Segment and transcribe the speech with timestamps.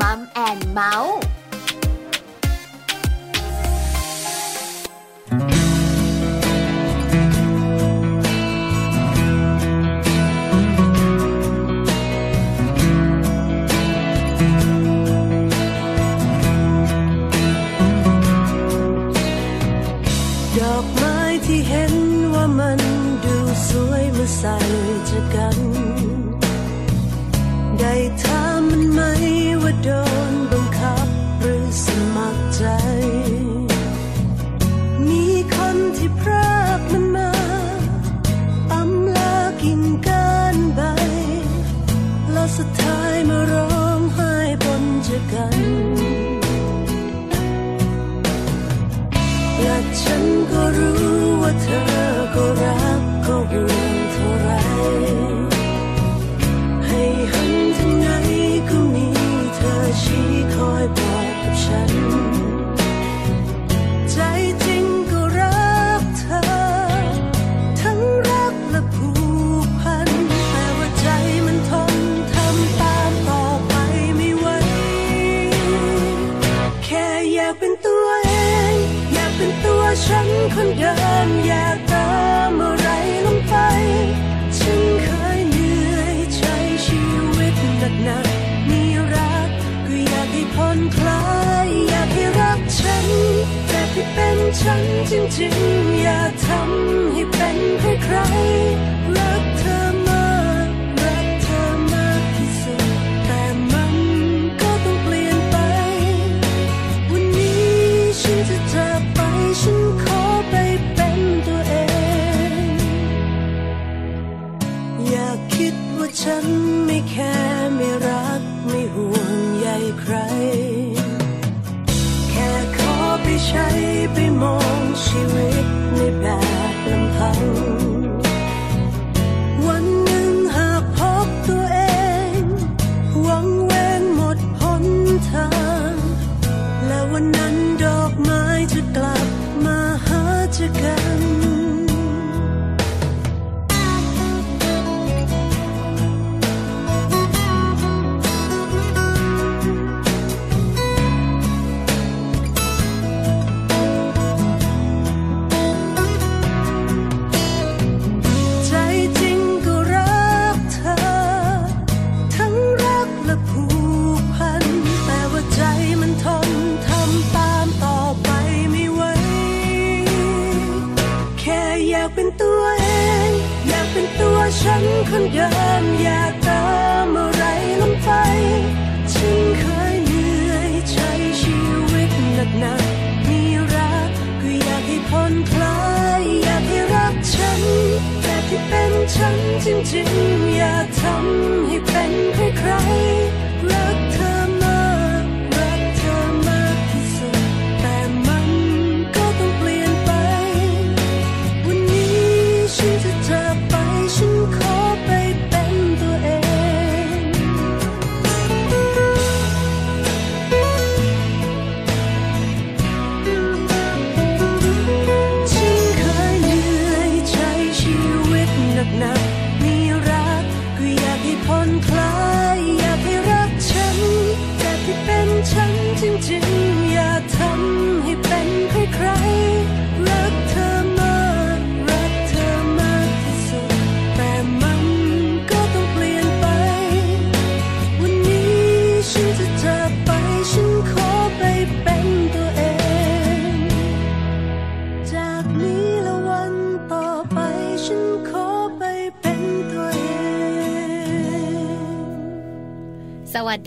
[0.00, 1.18] มัมแอนเมาส์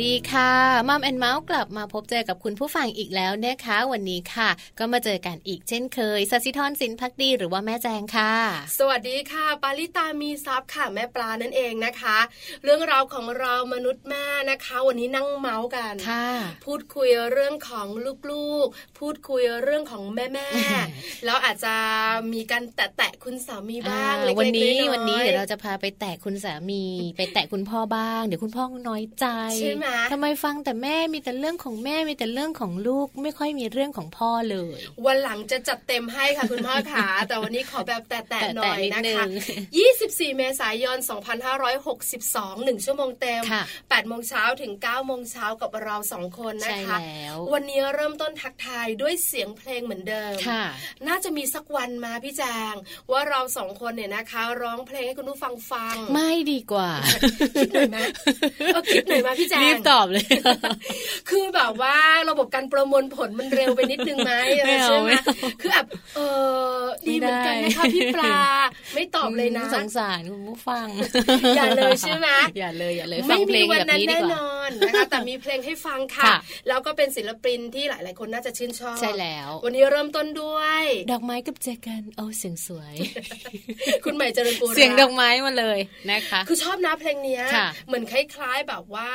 [0.04, 0.52] ดีค่ะ
[0.88, 4.50] มัมแอนเมาส์กลับมาพบเจอกับคุณผู้ฟังอีกแล้วนะคะ วันนี้ค่ะ
[4.80, 8.34] ก็มาเจอกันอีกเช่นเคยสัสิธรสินพักดีหรือว่าแม่แจงค่ะ
[8.80, 12.18] สวัสดีค่ะ ปาริตามีซับค่ะแม่ปลานั่นเองนะคะ
[12.64, 16.28] เรื่องราวของเรามนุษย์แม่นะคะ วันนี้นั่งเมาส์กันค่ะ
[16.66, 17.88] พูดคุยเรื่องของ
[18.32, 20.50] ลูกๆ พูดคุยเรื่องของแม่แม่
[21.26, 21.76] แล้วอาจจะ
[22.34, 26.84] มีการแตะคุณสามีบ้างวันนี้วันนี้เดี๋ยวเราจะพาไปแตะคุณสามี
[27.18, 29.26] ไปแตะคุณพ่อบ้าง เดี๋ยวคุณพ่อน้อยใจ
[29.60, 39.30] ใช่ไหมทำไมฟังแต่แม่มีแต่เรื่องของแม่มีแต่เรื่องของลูก ไม่ค่อยมีเรื่องของพ่อเลย วันหลังจะจัดเต็มให้ค่ะคุณพ่อขาแต่วันนี้ขอแบบแตะๆหน่อยนะแตะๆนิดนึคะง
[39.90, 40.98] 24 เมษายน
[42.08, 50.64] 2562 1 ชั่วโมงเต็มค่ะ8โมงเช้าถึง 9 โมงเช้ากับเราสองคนนะใช่คะแล้ววันนี้เริ่มต้นทักทายด้วยเสียงเพลงเหมือนเดิมค่ะ
[51.08, 52.74] น่าจะมีสักวันมาพี่แจง
[53.12, 56.92] ว่าเราสองคนเนี่ยนะคะ ร้องเพลงให้คุณผู้ฟังฟัง ไม่ดีกว่า
[57.56, 57.98] คิดหน่อยไหม
[58.74, 60.25] เออคิดหน่อยมาพี่แจงรีบตอบเลย
[61.30, 61.98] คือแบบว่า
[62.30, 64.33] ระบบการประมวลผลมันเร็วไปนิดนึงไหม
[64.66, 65.86] ไม่เอาใช่ไหมไม่เอาคือแบบ
[66.16, 66.19] เอ
[66.74, 68.38] อดีเหมือนกันนะคะไม่ได้พี่ปลา
[68.95, 70.88] ไม่ตอบเลยนะสงสารคุณผู้ฟัง
[71.56, 72.27] อย่าเลยใช่ไหม
[72.60, 76.38] อย่าเลยอย่าเลยฟัไม่งเพลมีงวันแบบนั้นนี้ดีแน่กนว่าอนนะคะแต่มีเพลงให้ฟังค่ะค่ะ
[76.68, 82.95] แล้วก็เป็นศิลปินที่หลาย ๆ คนน่าจะชื่นชอบใช่แล้ว วันนี้เริ่มต้นด้วย ดอกไม้กับแจกันโอ้เสียงสวย
[84.06, 85.80] คุณใหม่เจริญปูระเสียงดอกไม้มาเลย
[86.12, 89.10] นะคะ คือชอบนะเพลงเนี้ยค่ะเหมือนคล้าย ๆ แบบว่า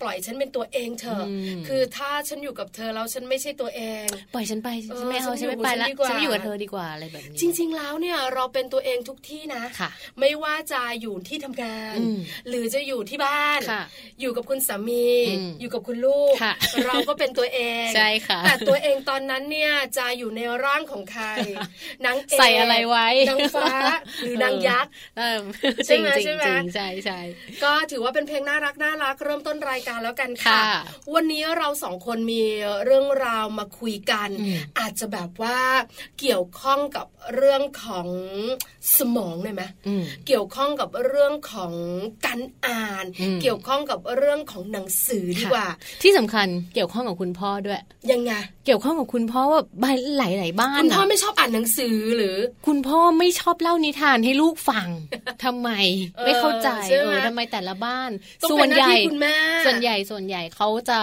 [0.00, 9.90] ปล่อยฉันเป็นตัวเองเถอะอืมคือถ้าฉันอยู่กับเธอแล้วฉันไม่ใช่ตัวเอง ปล่อยฉันไปเออฉันไม่เอาฉัฉันนอยู่ไม่ไปละฉันดีกว่าฉันไม่อยู่กับเธอดีกว่าอะไรแบบนี้จริง ๆ แล้วเนี่ยเราเป็นตัวเองทุกที่นะค่ะ
[10.20, 12.18] ไม่ว่าจะอยู่ที่ทำงานอืม
[12.48, 13.82] หรือจะอยู่ที่บ้านค่ะ
[14.20, 16.54] อยู่กับคุณสามีอืมอยู่กับคุณลูกค่ะ
[16.86, 21.26] เราก็เป็นตัวเองใช่ค่ะแต่ตัวเองตอนนั้นเนี่ยจะอยู่ในร่างของใคร
[22.06, 23.68] นางเอกใส่อะไรไว้นางฟ้า
[24.22, 25.38] หรือนางยักษ์เออ
[25.86, 27.20] ใช่จริงไหมจริงใช่ไหมจริงใช่ใช่
[27.64, 30.64] ก็ถือว่าเป็นเพลงน่ารักน่ารักเริ่มต้นรายการแล้วกันค่ะค่ะ
[31.14, 32.42] วันนี้เราสองคนมี
[32.84, 35.58] เรื่องราวมาคุยกันอืมอาจจะแบบว่า
[36.20, 38.08] เกี่ยวข้องกับเรื่องของ
[38.96, 41.72] สมองเลยไหมอืมเกี่ยวข้องกับเรื่องของ
[42.26, 45.66] การอ่านอืมเกี่ยวข้องกับเรื่องของหนังสือดีกว่า
[46.02, 47.80] ที่สำคัญเกี่ยวข้องกับคุณพ่อด้วย
[48.12, 48.32] ยังไง
[48.66, 52.36] เกี่ยวข้องกับคุณพ่อว่าบ้านหลายๆบ้านคุณพ่ออะไม่ชอบอ่านหนังสือหรือ
[52.66, 54.88] คุณพ่อไม่ชอบเล่านิทานให้ลูกฟัง
[55.44, 55.70] ทำไม
[56.16, 58.10] เออไม่เข้าใจใช่ไหมเออทำไมแต่ละบ้าน
[58.42, 61.00] ต้องส่วเป็นนหใหน้าญ่ที่คุณแม่ส่วนใหญ่ส่วนใหญ่เขาจะ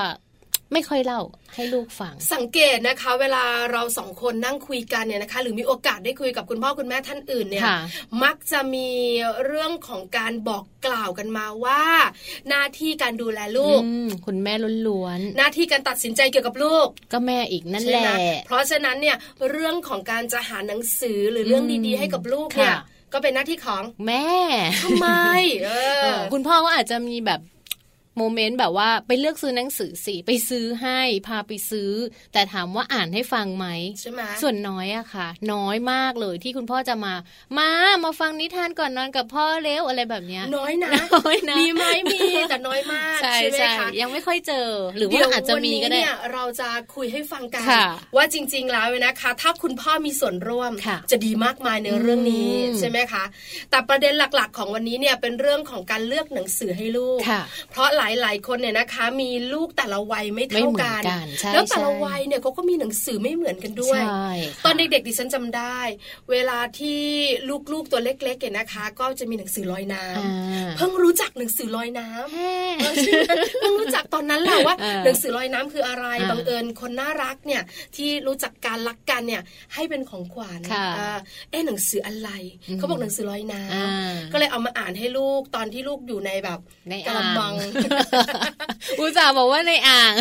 [0.74, 1.22] ไม่ค่อยเล่า
[1.56, 7.80] ให้ลูกฟัง สังเกตนะคะ เวลาเราสองคนนั่งคุยกันเนี่ยนะคะ หรือมีโอกาสได้คุยกับคุณพ่อคุณแม่ท่านอื่นเนี่ยค่ะ
[8.24, 8.90] มักจะมี
[9.46, 11.84] เรื่องของการบอกกล่าวกันมาว่า
[12.50, 19.18] หน้าที่การดูแลลูกอืมคุณแม่ล้วนหน้าที่การตัดสินใจเกี่ยวกับลูกๆก็แม่อีกนั่นใช่แหไหมละเพราะฉะนั้นเนี่ย
[19.50, 22.82] เรื่องของการจะหาหนังสือหรือเรื่องอืมดีๆ ให้กับลูกเนี่ยค่ะ
[23.14, 24.28] ก็เป็นหน้าที่ของแม่
[24.84, 25.08] ทำไม
[25.66, 25.70] เอ
[26.02, 27.40] เอออคุณพ่อก็อาจจะมีแบบ
[28.18, 31.92] โมเมนต์แบบว่าไปเลือกซื้อหนังสือสิไปซื้อให้พาไปซื้อ
[32.34, 33.68] แต่ถามว่าอ่านให้ฟังไหม
[34.02, 37.14] ใช่ไหมส่วนน้อยอะค่ะ น้อยมากเลยที่คุณพ่อจะมา
[37.58, 37.70] มา
[38.04, 42.20] มาฟังนิทานก่อนนอนกับพ่อเร็วอะไรแบบเนี้ยน้อยนะน้อยนะมีไหมมี
[42.50, 44.68] แต่น้อยมากใช่ไหมใช่คะยังไม่ค่อยเจอ
[44.98, 47.86] หรือเดี๋ว่ายวอาจจะมีก็ได้วันนี้เนี่ยเราจะคุยให้ฟังกันค่ะ
[48.16, 53.24] ว่าจริง ๆ แล้วนะคะ ถ้าคุณพ่อมีส่วนร่วมค่ะจะดีมากมายในเรื่องนี้อืมใช่ไหมคะ
[53.70, 57.42] แต่ประเด็นหลักๆ ของวันนี้เนี่ยเป็นเรื่องของการเลือกหนังสือให้ลูกค่ะ
[57.72, 57.88] เพราะ
[58.22, 65.80] หลาย ๆ คนเนี่ยนะคะ มีลูกแต่ละวัยไม่ไม่เท่าเหมือกันนกันใช่แล้วแต่ละใช่วัยเนี่ยเขาก็มีหนังสือไม่เหมือนกันด้วยใช่ค่ะตอนเด็กๆดิฉันจำได้
[66.32, 67.02] เวลาที่
[67.72, 77.62] ลูกๆตัวเล็กๆเนี่ยนะคะ ก็จะมีหนังสือลอยน้ำอ่าเพิ่งรู้จักหนังสือลอยน้ำแฮ่เออใช่ไหมเพิ่งรู้จักตอนนั้นแหละว่าเออหนังสือลอยน้ำคืออะไรอ่าบังเอิญคนน่ารักเนี่ย
[77.96, 79.42] ที่รู้จักการรักกันเนี่ย
[79.74, 81.18] ให้เป็นของขวัญค่ะเออ
[81.52, 82.30] เอ๊ะหนังสืออะไร
[82.70, 86.60] อืมเขาบอกหนังสือลอยน้อ่าำก็เลยเอามาอ่านให้ลูกตอนที่ลูกอยู่ในแบบ
[86.90, 87.54] ในกะอ่าละงมัง
[89.00, 90.14] อุตส่าห์บอกว่าในอ่าง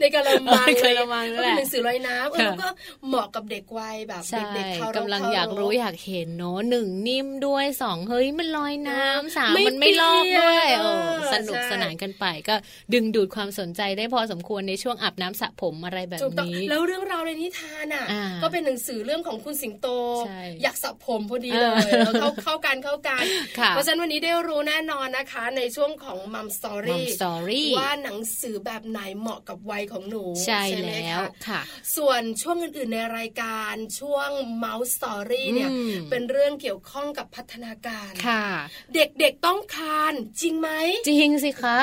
[0.00, 2.68] ในกะละมังกะละมังนั่ก็นแหเป็นละหนังสือลอยน้ำเออค่ะแล้วก็
[3.08, 12.54] เหมาะกับเด็กวัยแบบใช่เด็กๆเขากำลังอยากรู้อยากเห็นเนาะหนึ่งนิ่มด้วยสองเฮ้ยมันลอยน้ำสามมันไม่ลอกด้วยเออสนุกสนานกันไป ก็
[12.94, 19.86] ดึงดูดความสนใจได้พอสมควรในช่วงอาบน้ำสระผมอะไรแบบถูกต้องนี้แล้วเรื่องราวในนิทานอะอ่าก็เป็นหนังสือเรื่องของคุณสิงโต
[20.26, 23.24] ใช่อยากสระผมพอดีเลยเออแล้วเข้าเข้ากันเข้ากัน
[23.58, 31.60] ค่ะเพราะฉะนั้นวันนี้ได้รู้แน่นอนนะคะ ในช่วงของมัมสตอมัมรี่สตอรี่ว่าหนังสือแบบไหนเหมาะกับวัยของหนู ใช่ไหมแล้วคะค่ะ
[31.96, 38.44] ส่วนช่วงอื่นๆในรายการช่วงเมาส์สตอรี่เนี่ยอืมเป็นเรื่องเกี่ยวข้องกับพัฒนาการค่ะ
[38.94, 40.70] เด็กๆต้องคลานจริงไหม
[41.08, 41.78] จริงสิคะ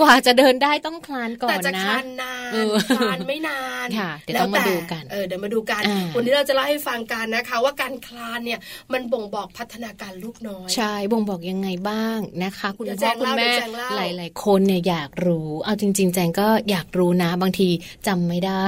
[0.00, 8.60] กว่าจะเดินได้ต้องคลานก่อแต่นจะนะคลานนานเออคลานไม่นานค่ะเดี๋ยวแล้วต้องมาแต่ดูกันเออเดี๋ยวมาดูกันอ่าวันนี้เราจะเล่าให้ฟังกันนะคะ ว่าการคลานเนี่ย
[8.92, 13.88] มันบ่งบอกพัฒนาการลูกน้อย ใช่บ่งบอกยังไงบ้างนะคะ คุณเดี๋ยวพ่อแจงคุณเล่าแม่เดี๋ยวแจงเล่า
[14.18, 17.68] หลายๆคนเนี่ยอยากรู้ เอาจริง ๆ แจงก็อยากรู้นะ บางที
[18.06, 18.62] จำไม่ได้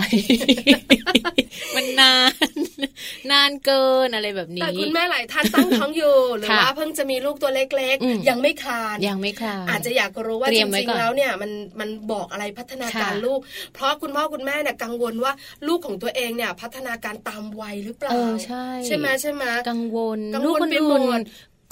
[1.77, 2.33] มันนาน
[3.33, 11.51] นานเกินอะไรแบบแต่นี้คุณแม่หลายท่านตั้งท้องอยู่หรือค่ะว่าเพิ่งจะมีลูกตัวเล็กอืมๆยังไม่คลานยังไม่คลานอาจจะอยากรู้ว่าเตรีจยมไว้ริงก่อนๆแล้วเนี่ยมัน
[11.81, 13.41] มันบอกอะไรพัฒนาการค่ะลูก
[13.75, 15.33] เพราะคุณพ่อคุณแม่เนี่ยกังวลว่า
[15.69, 21.21] ลูกของตัวเองเนี่ยพัฒนาการตามวัยหรือเปล่าเออใช่ใช่ไหมใช่ไหมกังวลกังวลลูกคนไปหมอื่ดน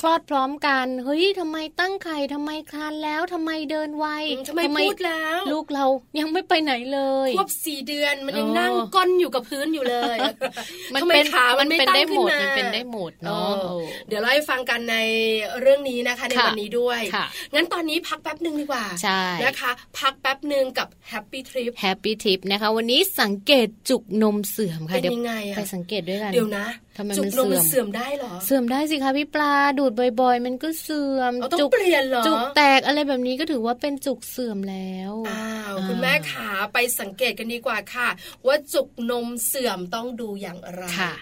[0.00, 4.06] คลอดพร้อมกันเฮ้ยทำไมตั้งไข่ทำไมคลานแล้วทำไมเดินไว
[4.48, 5.86] ทำไมพูดแล้ว ลูกเรา
[6.18, 10.18] ยังไม่ไปไหนเลยควบสี่เดือนมันยังนั่งก้นอยู่กับพื้นอยู่เลย
[10.94, 13.52] มันเป็นขามันเป็นได้หมดมันเป็นได้หมดเนาะ
[14.08, 14.96] เดี๋ยวเราให้ฟังกันใน
[15.60, 17.00] เรื่องนี้นะคะ ในวันนี้ด้วย
[17.54, 25.18] งั้นตอนนี้พักแป๊บหนึ่งดีกว่าใช่นะคะ พักแป๊บหนึ่งกับ Happy Tip Hap py Tip นะคะ วันนี้สังเกตจุกนมเสื่อมค่ะเดี๋ยว
[25.56, 26.66] ไปสังเกตด้วยกันเดี๋ยวนะ
[26.96, 38.08] ทำไมมันเสื่อมเสื่อมได้หรอ เสื่อมได้สิคะพี่ปลาดูดบ่อย ๆ มันก็เสื่อมจุกเปลี่ยนหรอจุกแตกอะไรแบบนี้ก็ถือว่าเป็นจุกเสื่อมแล้วอ้าวคุณแม่ขาไปสังเกตกันดีกว่าค่ะ
[38.46, 41.12] ว่าจุกนมเสื่อมต้องดูอย่างไรค่ะ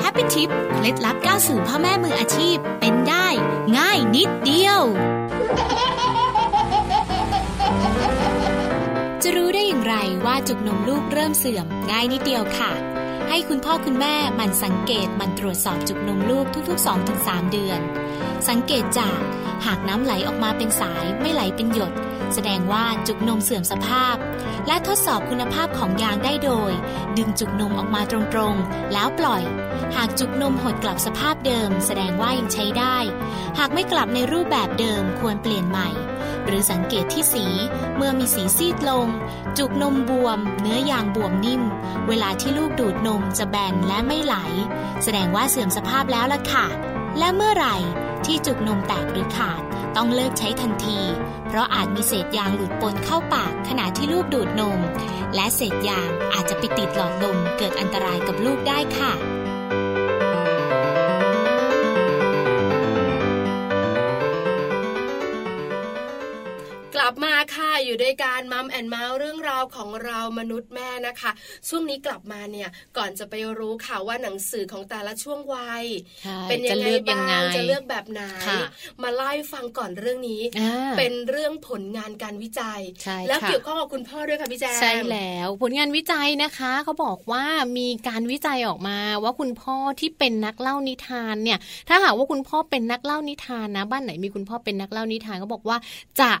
[0.00, 3.26] Happy Tip เคล็ดลับก้าวสู่พ่อแม่มืออาชีพเป็นได้
[3.78, 4.82] ง่ายนิดเดียว
[9.26, 12.72] จะรู้ได้อย่างไรว่าจุกนมลูกเริ่มเสื่อมง่ายนิดเดียวค่ะ
[13.28, 17.80] ให้คุณพ่อคุณแม่มันสังเกตมันตรวจสอบจุกนมลูกทุกๆ 2-3 เดือน
[18.48, 19.18] สังเกตจาก
[19.66, 21.92] หากน้ำไหลออกมาเป็นสายไม่ไหลเป็นหยด
[22.34, 24.16] แสดงว่าจุกนมเสื่อมสภาพ
[24.66, 26.72] และทดสอบคุณภาพของยางได้โดย
[27.18, 29.42] ดึงจุกนมออกมาตรงๆ แล้วปล่อย
[29.96, 32.96] หากจุกนมหดกลับสภาพเดิม แสดงว่ายังใช้ได้
[33.58, 35.88] หากไม่กลับในรูปแบบเดิมควรเปลี่ยนใหม่
[36.46, 37.46] หรือสังเกตที่สี
[37.96, 39.06] เมื่อมีสีซีดลง
[39.58, 41.62] จุกนมบวม เนื้อยางบวมนิ่ม
[42.08, 44.36] เวลาที่ลูกดูดนมจะแบนและไม่ไหล
[45.04, 46.66] แสดงว่าเสื่อมสภาพแล้วล่ะค่ะ
[47.18, 47.76] และเมื่อไหร่
[48.26, 49.62] ที่จุกนมแตกหรือขาด
[49.96, 51.00] ต้องเลิกใช้ทันที
[51.48, 54.80] เพราะอาจมีเศษยางหลุดปนเข้าปากขณะที่ลูกดูดนม
[55.34, 59.12] และเศษยางอาจจะไปติดหลอดลมเกิดอันตรายกับลูกได้ค่ะ
[67.94, 71.30] อยู่ด้วยการมัมแอนเมาส์เรื่องราวของเรามนุษย์แม่นะคะ
[71.68, 75.84] ช่วงนี้กลับมาเนี่ยก่อนจะไปรู้ค่ะว่าหนังสือของแต่ละช่วงวัย
[76.48, 78.22] เป็นยังไงบ้างจะเลือกแบบไหน
[79.02, 80.42] มาไล่ฟังก่อนเรื่องนี้
[80.98, 82.80] เป็นเรื่องผลงานการวิจัย
[83.28, 87.44] แล้วเกี่ยวข้องกับคุณพ่อด้วยค่ะพี่แจงใช่แล้วผลงานวิจัยนะคะเขาบอกว่า
[87.78, 91.58] มีการวิจัยออกมาว่าคุณพ่อที่เป็นนักเล่านิทานเนี่ย
[91.88, 95.76] ถ้าหากว่าคุณพ่อเป็นนักเล่านิทานนะ บ้านไหนมีคุณพ่อเป็นนักเล่านิทานเขาบอกว่า
[96.20, 96.32] จะ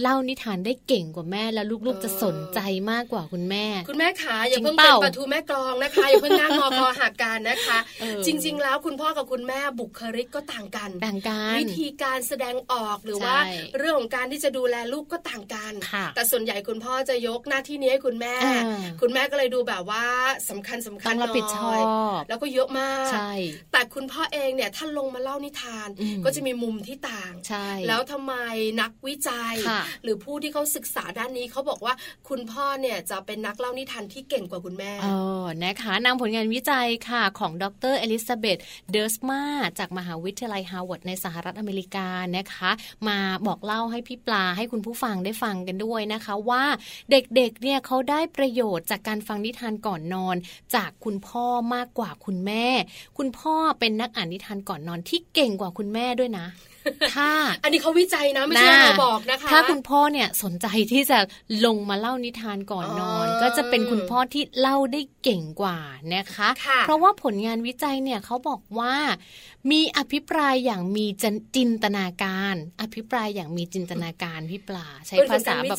[0.00, 7.78] เล่านิทานได้เก่งกว่าแม่แล้วลูกๆจะสนใจมากกว่าคุณแม่ คุณแม่ขาอย่าเพิ่งเป็นปะทูแม่กรองนะคะอย่าเพิ่งนั่งงอคอหักกันนะคะ
[8.26, 13.36] จริง ๆ แล้วคุณพ่อกับคุณแม่บุคลิกก็ต่างกันต่างกันวิธีการแสดงออกหรือว่า
[13.78, 15.72] เรื่องของการที่จะดูแลลูกก็ต่างกัน
[16.14, 18.34] แต่ส่วนใหญ่คุณพ่อจะยกหน้าที่นี้ให้คุณแม่
[19.00, 20.04] คุณแม่ก็เลยดูแบบว่า
[20.50, 21.82] สำคัญสำคัญรับผิดชอบ
[22.28, 23.32] แล้วก็เยอะมากใช่
[23.72, 25.88] แต่คุณพ่อเองเนี่ยท่านลงมาเล่านิทาน
[26.24, 27.32] ก็จะมีมุมที่ต่าง
[27.88, 28.34] แล้วทำไม
[28.80, 29.56] นักวิจัย
[30.02, 31.94] หรือผู้ที่เขาศึกษาด้านนี้เขาบอกว่า
[32.28, 38.58] คุณพ่อเนี่ยจะเป็นนักเล่านิทานที่เก่งกว่าคุณแม่อ๋อนะคะนำผลงานวิจัยค่ะของดรเอลิซาเบธ
[38.90, 39.42] เดอร์สมา
[39.78, 42.70] จากมหาวิทยาลัยฮาร์วาร์ดในสหรัฐอเมริกานะคะ
[43.08, 46.64] มาบอกเล่าให้พี่ปลาให้คุณผู้ฟังได้ฟังกันด้วยนะคะ ว่า
[47.10, 50.36] เด็กๆเนี่ยเขาได้ประโยชน์จากการฟังนิทานก่อนนอน
[50.74, 52.66] จากคุณพ่อมากกว่าคุณแม่
[53.18, 56.46] คุณพ่อเป็นนักอ่านนิทานก่อนนอนที่เก่งกว่าคุณแม่ด้วยนะ
[57.14, 57.30] ถ้า
[57.64, 61.18] อันนี้เขาวิจัยนะไม่ใช่เราบอกนะคะ ถ้าคุณพ่อเนี่ยสนใจที่จะ
[61.66, 65.78] ลงมาเล่านิทานก่อนนอน ก็จะเป็นคุณพ่อที่เล่าได้เก่งกว่า
[66.14, 66.48] นะคะ
[66.82, 68.94] เพราะว่าผลงานวิจัยเนี่ยเขาบอกว่า
[69.70, 71.06] มีอภิปรายอย่างมี
[71.56, 75.78] จินตนาการ อภิปรายอย่างมีจินตนาการพี่ปลาใช้ภาษาแบบ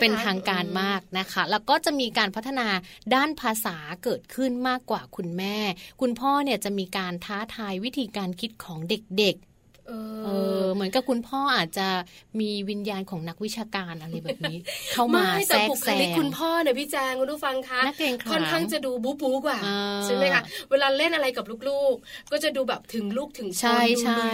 [0.00, 2.68] เป็นทางการมากนะคะ แล้วก็จะมีการพัฒนา
[3.14, 5.58] ด้านภาษาเกิดขึ้นมากกว่าคุณแม่
[6.00, 9.36] คุณพ่อเนี่ยจะมีการท้าทายวิธีการคิดของเด็ก
[10.24, 10.28] เอ
[10.62, 11.88] อเหมือนกับคุณพ่ออาจจะ
[12.40, 14.58] มีวิญญาณของนักวิชาการอะไรแบบนี้
[14.92, 17.80] เข้ามาแทรกแซงคุณพ่อเนี่ยพี่แจงคุณผู้ฟังคะ
[18.30, 19.60] ค่อนข้างจะดูบู๊บู๊กว่า
[20.04, 24.24] ใช่ไหมคะเวลาเล่นอะไรกับลูกๆ ก็จะดูแบบถึงลูกถึงใช่ใช่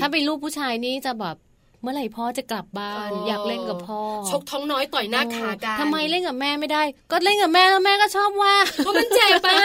[0.00, 1.36] ถ้าเป็นลูกผู้ชายนี่จะแบบ
[1.82, 8.54] เมื่อไหร่พ่อจะกลับบ้าน อยากเล่นกับพ่อ ชกท้องน้อยต่อยหน้าขากันทำไมเล่นกับแม่ไม่ได้ ก็เล่นกับแม่แล้วแม่ก็ชอบว่า
[8.86, 9.58] ก็มันเจ็บป่ะ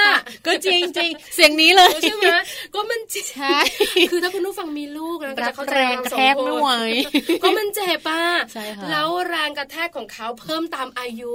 [0.45, 2.25] ก็จริงจริงเสียงนี้เลยใช่ไหม
[2.75, 3.57] ก็มันเจ็บใช่
[4.11, 6.69] คือถ้าคุณผู้ฟังมีลูกนะก็จะเข้าใจแรงกระแทกไม่ไหว
[7.43, 8.23] ก็มันเจ็บป่ะ
[8.89, 11.31] แล้วแรงกระแทกของเขาเพิ่มตามอายุ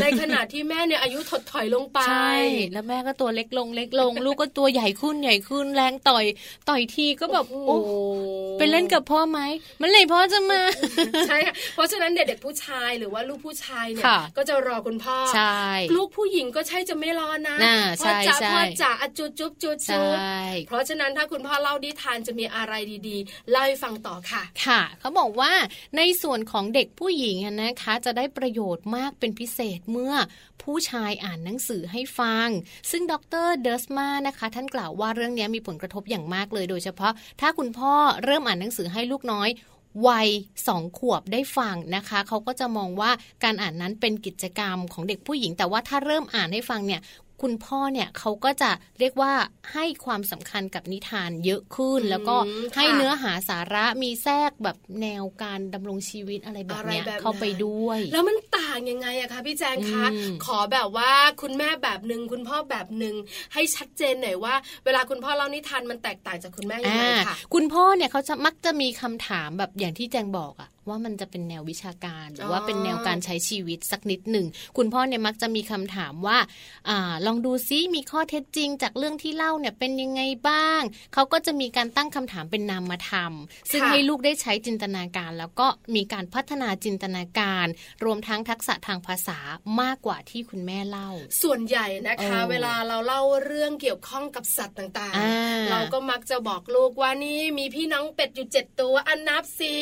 [0.00, 2.34] ในขณะที่แม่เนี่ยอายุถดถอยลงไปใช่
[2.72, 6.24] แล้วแม่ก็ตัวเล็กลงเล็กลง ลูกก็ตัวใหญ่ขึ้นใหญ่ขึ้นแรงต่อย
[6.68, 7.76] ต่อยทีก็แบบโอ้
[8.58, 9.40] ไปเล่นกับพ่อไหม
[9.82, 10.60] มันเลยพ่อจะมา
[11.28, 15.60] ใช่ค่ะเพราะฉะนั้นเด็กๆผู้ชายหรือว่าลูกผู้ชายเนี่ยก็จะรอคุณพ่อใช่
[15.96, 17.56] ลูกผู้หญิงก็ใช่จะไม่รอนะ
[18.00, 20.16] พ่อจ๋าพ่อจ๋าจุดจุ๊บจุดจุ๊บ
[20.66, 22.74] เพราะฉะนั้นถ้าคุณพ่อเล่าดิทานจะมีอะไร
[23.08, 25.52] ดีๆเล่าให้ฟังต่อค่ะ ค่ะ เขาบอกว่า
[25.96, 30.14] ในส่วนของเด็กผู้หญิงนะคะ จะได้ประโยชน์มากเป็นพิเศษเมื่อ
[30.62, 32.48] ผู้ชายอ่านหนังสือให้ฟัง
[32.90, 33.14] ซึ่งด
[33.46, 37.92] รเดอร์สมานะคะ ท่านกล่าวว่าเรื่องนี้มีผลกระทบอย่างมากเลยโดยเฉพาะ ถ้าคุณพ่อ
[38.24, 39.48] เริ่มอ่านหนังสือให้ลูกน้อย
[40.06, 40.28] วัย
[40.66, 43.10] สองขวบได้ฟังนะคะเขาก็จะมองว่า
[43.44, 47.00] การอ่านนั้นเป็นกิจกรรมของเด็กผู้หญิง แต่ว่าถ้าเริ่มอ่านให้ฟังเนี่ย
[47.42, 49.32] คุณพ่อเนี่ยเขาก็จะเรียกว่า
[49.72, 52.36] ให้ความสำคัญกับนิทานเยอะขึ้น แล้วก็
[52.76, 60.06] ให้เนื้อหาสาระมีแทรกแบบแนวการดำรงชีวิตอะไรแบบนี้เข้าไปด้วย แล้วมันต่างยังไงอะคะพี่แจงคะ
[60.46, 61.12] ขอแบบว่า
[61.42, 63.14] คุณแม่แบบหนึ่งคุณพ่อแบบหนึ่ง
[63.54, 76.38] ให้ชัดเจนหน่อยว่า เวลาคุณพ่อเล่านิทานมันแตกต่างจากคุณแม่ยังไงคะคุณพ่อเนี่ยเขาจะมักจะมีคำถามแบบอย่างที่แจงบอกอะ ว่ามันจะเป็นแนววิชาการ หรือว่าเป็นแนวการใช้ชีวิตสักนิดหนึ่ง คุณพ่อเนี่ยมักจะมีคำถามว่า
[76.88, 76.90] อ
[77.26, 80.82] ลองดูซิมีข้อเท็จจริง จากเรื่องที่เล่าเนี่ยเป็นยังไงบ้าง
[81.14, 83.32] เขาก็จะมีการตั้งคำถามเป็นนามธรรม
[83.70, 87.66] ซึ่งให้ลูกได้ใช้จินตนาการ แล้วก็มีการพัฒนาจินตนาการ
[88.04, 89.38] รวมทั้งทักษะทางภาษา
[89.80, 91.10] มากกว่าที่คุณแม่เล่า
[91.42, 99.74] ส่วนใหญ่นะคะ เวลาเราเล่าเรื่องเกี่ยวข้องกับสัตว์ต่างๆ เราก็มักจะบอกลูกว่านี่มีพี่น้องเป็ดอยู่เจ็ดตัวอันนับสิ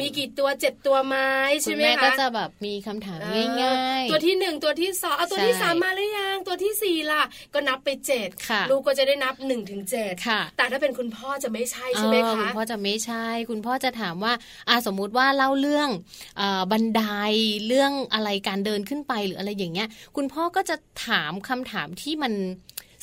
[0.00, 1.28] มีกี่ตัวเจ็ดตัวไม้
[1.62, 3.20] ใช่ไหมคะคุณแม่ก็จะแบบมีคำถาม
[3.62, 7.22] ง่ายๆ ตัวที่หนึ่งตัวที่สองเอาตัวที่สามมาหรือยังตัวที่สี่ล่ะ
[7.54, 8.28] ก็นับไปเจ็ด
[8.70, 10.14] ลูกก็จะได้นับหนึ่งถึงเจ็ด
[10.56, 14.32] แต่ถ้าเป็นคุณพ่อจะไม่ใช่ใช่ไหมคะคุณพ่อจะไม่ใช่ คุณพ่อจะถามว่า
[14.68, 15.88] อาสมมุติว่าเล่าเรื่อง
[16.72, 17.02] บันได
[17.66, 20.76] เรื่องอะไรการเดินขึ้นไปหรืออะไรอย่างเงี้ย คุณพ่อก็จะ
[21.06, 22.32] ถามคำถามที่มัน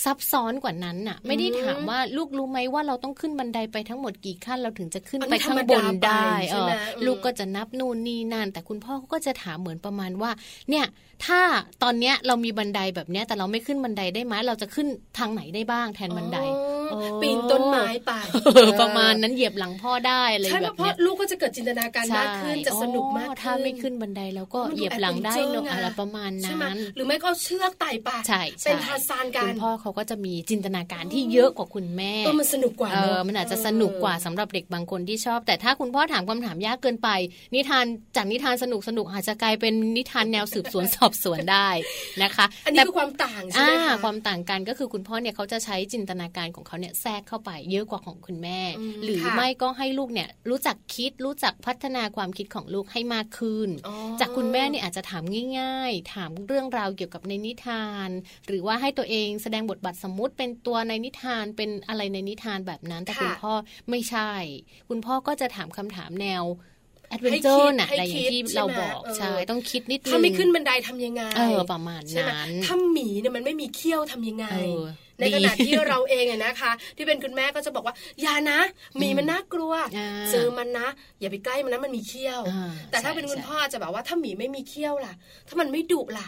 [0.03, 6.69] ซับซ้อนกว่านั้นน่ะ ไม่ได้ถามว่าลูกรู้ไหมว่าเราต้องขึ้นบันไดไปทั้งหมดกี่ขั้นเราถึงจะขึ้นไปข้างบนได้เออ
[7.05, 10.31] ลูกก็จะนับนู่นนี่นั่นแต่คุณพ่อก็จะถามเหมือนประมาณว่า
[10.69, 10.85] เนี่ย
[11.25, 11.41] ถ้า
[11.83, 16.37] ตอนเนี้ยเรามีบันไดแบบเนี้ย แต่เราไม่ขึ้นบันไดได้ไหมเราจะขึ้นทางไหนได้บ้างแทนบันได
[17.21, 18.11] ปีนต้นไม้ไป
[18.81, 37.09] ประมาณนั้นเหยียบหลังพ่อได้อะไรแบบนี้ใช่เพราะลูกก็จะเกิดจินตนาการมากขึ้นจะสนุกมากถ้าไม่ขึ้นบันไดแล้วก็เหยียบหลังได้เนอะอะไรประมาณนั้นหรือไม่ก็เชือกไต่ป่าใช่เป็นทาซานกันคุณพ่อเขาก็จะมีจินตนาการที่เยอะกว่าคุณแม่ก็มันสนุกกว่าเออมันอาจจะสนุกกว่าสำหรับเด็กบางคนที่ชอบ แต่ถ้าคุณพ่อถามคำถามยากเกินไป
[37.55, 41.69] นิทานจากนิทานสนุกสนุกอาจจะกลายเป็นนิทานแนวสืบสวนสอบสวนได้
[42.23, 48.59] นะคะอันนี้คือความต่างใช่ไหมคะความต่างกันก็คือคุณพ่อเนี่ยเขาจะใช้จินตนาการของเขาเนี่ยแทรกเข้าไปเยอะกว่าของคุณแม่
[49.03, 53.69] หรือไม่ก็ให้ลูกเนี่ยรู้จักคิดรู้จักพัฒนาความคิดของลูกให้มากขึ้น
[54.19, 55.23] จากคุณแม่เนี่ยอาจจะถาม
[55.59, 58.09] ง่าย ๆ ถามเรื่องราวเกี่ยวกับในนิทาน
[58.47, 63.53] หรือว่าให้ตัวเองแสดงบทบาทสมมุติเป็นตัวในนิทานเป็นอะไรในนิทานแบบนั้น แต่คุณพ่อ
[63.89, 64.31] ไม่ใช่
[64.89, 66.43] คุณพ่อก็จะถามคำถามแนว
[67.09, 74.45] แอดเวนเจอร์น่ะอะไรอย่างที่เราบอกใช่ต้องคิดนิดนึงถ้าไม่ขึ้นบันไดทำยังไงเออประมาณนั้นถ้าหมีเนี่ยมันไม่มีเขี้ยวทำยังไง
[75.21, 78.59] ในขณะที่เราเองเนี่ยนะคะ ที่เป็นคุณแม่ก็จะบอกว่าอย่านะ
[79.01, 79.73] มีมันน่ากลัว
[80.31, 80.87] เจอมันนะ
[81.19, 82.41] อย่าไปใกล้มันนะมันมีเขี้ยว
[82.91, 85.13] แต่ถ้าเป็นคุณพ่อจะแบบว่าถ้าหมีไม่มีเขี้ยวล่ะ
[85.47, 86.25] ถ้ามันไม่ดุล่ะ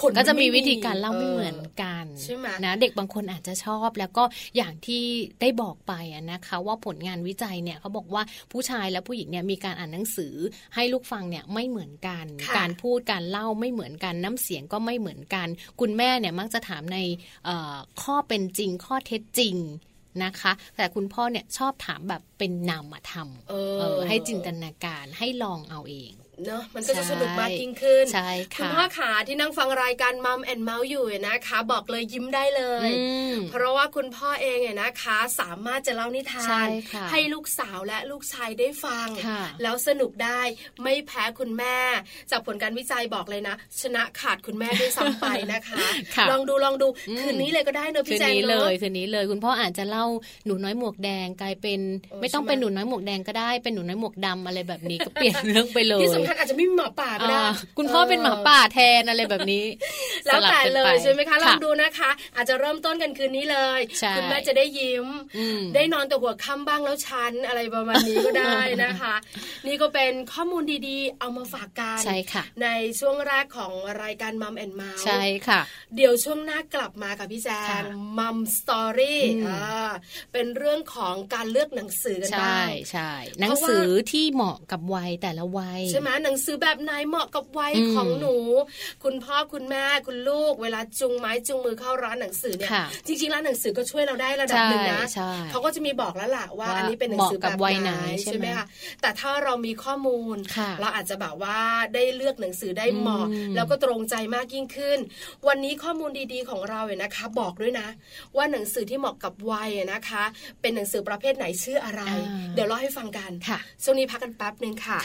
[0.00, 4.22] คนก็จะมีวิธีการเล่าไม่เหมือนกันใช่ไหมนะเด็กบางคนอาจจะชอบแล้วก็
[4.56, 5.02] อย่างที่
[5.40, 5.92] ได้บอกไป
[6.32, 10.34] นะคะ ว่าผลงานวิจัยเนี่ยเขาบอกว่าผู้ชายและผู้หญิงเนี่ยมีการอ่านหนังสือ
[10.74, 12.24] ให้ลูกฟังเนี่ยไม่เหมือนกัน
[12.58, 15.46] การพูดการเล่าไม่เหมือนกันน้ำเสียงก็ไม่เหมือนกัน
[15.80, 16.98] คุณแม่เนี่ยมักจะถามใน
[18.02, 19.56] ข้อเป็นจริงข้อเท็จจริง
[20.24, 23.28] นะคะ แต่คุณพ่อเนี่ยชอบถามแบบเป็นนามธรรม
[24.08, 26.12] ให้จินตนาการให้ลองเอาเอง
[26.46, 32.90] เนาะมันก็จะสนุกมากยิ่งขึ้นใช่ค่ะคุณพ่อขาที่นั่งฟังรายการมัมแอนเมาส์อยู่นะคะ บอกเลยยิ้มได้เลย
[33.50, 36.66] เพราะว่าคุณพ่อเองเนี่ยนะคะ สามารถจะเล่านิทาน
[37.10, 39.08] ให้ลูกสาวและลูกชายได้ฟัง
[39.62, 40.40] แล้วสนุกได้
[40.82, 41.76] ไม่แพ้คุณแม่
[42.30, 45.78] จากผลการวิจัยบอกเลยนะ ชนะขาดคุณแม่ด้วยซ้ำไปนะคะ
[46.30, 46.88] ลองดูลองดู
[47.20, 50.04] คืนนี้เลยก็ได้เนอะพี่แจงเนเลยคืนนี้เลย คุณพ่ออาจจะเล่า
[50.46, 51.80] หนูน้อยหมวกแดงกลายเป็น
[52.20, 57.38] ไม่ต้องเป็นหนูน้อยหมวกแดงก็ได้เป็นหนูน้อยหมวกดำอะไรแบบนี้ก็เปลี่ยนเรื่องไปเลยท่านอาจจะไม่มีหมาป่าก็ได้
[57.78, 59.64] คุณพ่อเป็นหมาป่าแทนอะไรแบบนี้
[60.26, 63.80] แล้วแต่เลยใช่ไหมคะลองดูนะคะ อาจจะเริ่มต้นกันคืนนี้เลย
[64.16, 65.06] คุณแม่จะได้ยิ้ม
[65.74, 69.14] ได้นอนแต่หัวค่ำบ้างแล้วชันอะไรประมาณนี้ก็ได้นะคะ
[69.66, 72.68] นี่ก็เป็นข้อมูลดีๆ เอามาฝากกันใช่ค่ะใน
[73.00, 75.60] ช่วงแรกของรายการมัมแอนมาใช่ค่ะ
[75.96, 77.48] เดี๋ยวช่วงหน้ากลับมากับพี่แจ
[77.80, 77.82] ง
[78.18, 79.22] มัมสตอรี่
[80.32, 88.36] เป็นเรื่องของการเลือกหนังสือกันบ้างใช่ใช่หนังสือที่เหมาะกับวัยแต่ละวัยใช่ไหมหนังสือแบบไหนเหมาะกับวัยของหนู
[89.04, 92.70] คุณพ่อคุณแม่คุณลูกเวลาจุงไม้จุงมือเข้าร้านหนังสือเนี่ย
[93.06, 95.02] จริงๆร้านหนังสือก็ช่วยเราได้ระดับหนึ่งนะ
[95.50, 97.92] เขาก็จะมีบอกแล้วล่ะว่าอันนี้เป็นหนังสือแบบไหน
[98.24, 98.66] ใช่ไหมคะ
[99.00, 100.36] แต่ถ้าเรามีข้อมูล
[100.80, 101.58] เราอาจจะแบบว่า
[101.94, 104.98] ได้เลือกหนังสือได้เหมาะแล้วก็ตรงใจมากยิ่งขึ้น
[105.48, 107.88] วันนี้ข้อมูลดีๆของเราเนี่ยนะคะ บอกด้วยนะ
[108.36, 110.24] ว่าหนังสือที่เหมาะกับวัยนะคะ
[110.60, 112.02] เป็นหนังสือประเภทไหนชื่ออะไร
[112.54, 113.30] เดี๋ยวเล่าให้ฟังกัน
[113.82, 115.00] ช่วงนี้พักกันแป๊บหนึ่งค่ะ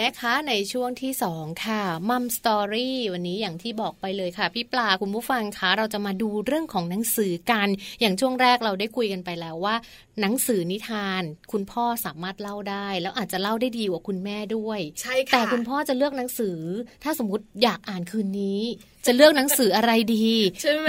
[0.00, 7.68] นะคะในช่วงที่ 2 ค่ะมัมสตอรี่วันนี้อย่างที่บอกไปเลยค่ะ พี่ปลาคุณผู้ฟังคะเราจะมาดูเรื่องของหนังสือกัน
[8.00, 9.74] อย่างช่วงแรกเราได้คุยกันไปแล้วว่า
[10.20, 16.58] หนังสือนิทาน คุณพ่อสามารถเล่าได้ แล้วอาจจะเล่าได้ดีกว่าคุณแม่ด้วย ใช่ค่ะแต่คุณพ่อจะเลือกหนังสือ
[17.02, 18.62] ถ้าสมมติอยากอ่านคืนนี้
[19.06, 20.28] จะเลือกหนังสืออะไรดี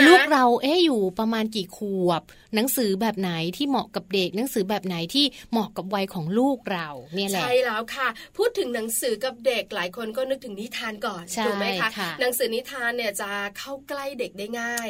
[0.07, 2.21] ลูกเราเอ๊อยู่ประมาณกี่ขวบ
[2.55, 11.89] หนังสือแบบไหนที่เหมาะกับเด็ก หนังสือแบบไหนที่เหมาะกับวัยของลูกเราเนี่ยแหละใช่แล้วค่ะ พูดถึงหนังสือกับเด็กหลายคนก็นึกถึงนิทานก่อนถูกไหมคะ
[12.21, 14.87] หนังสือนิทานเนี่ยจะเข้าใกล้เด็กได้ง่าย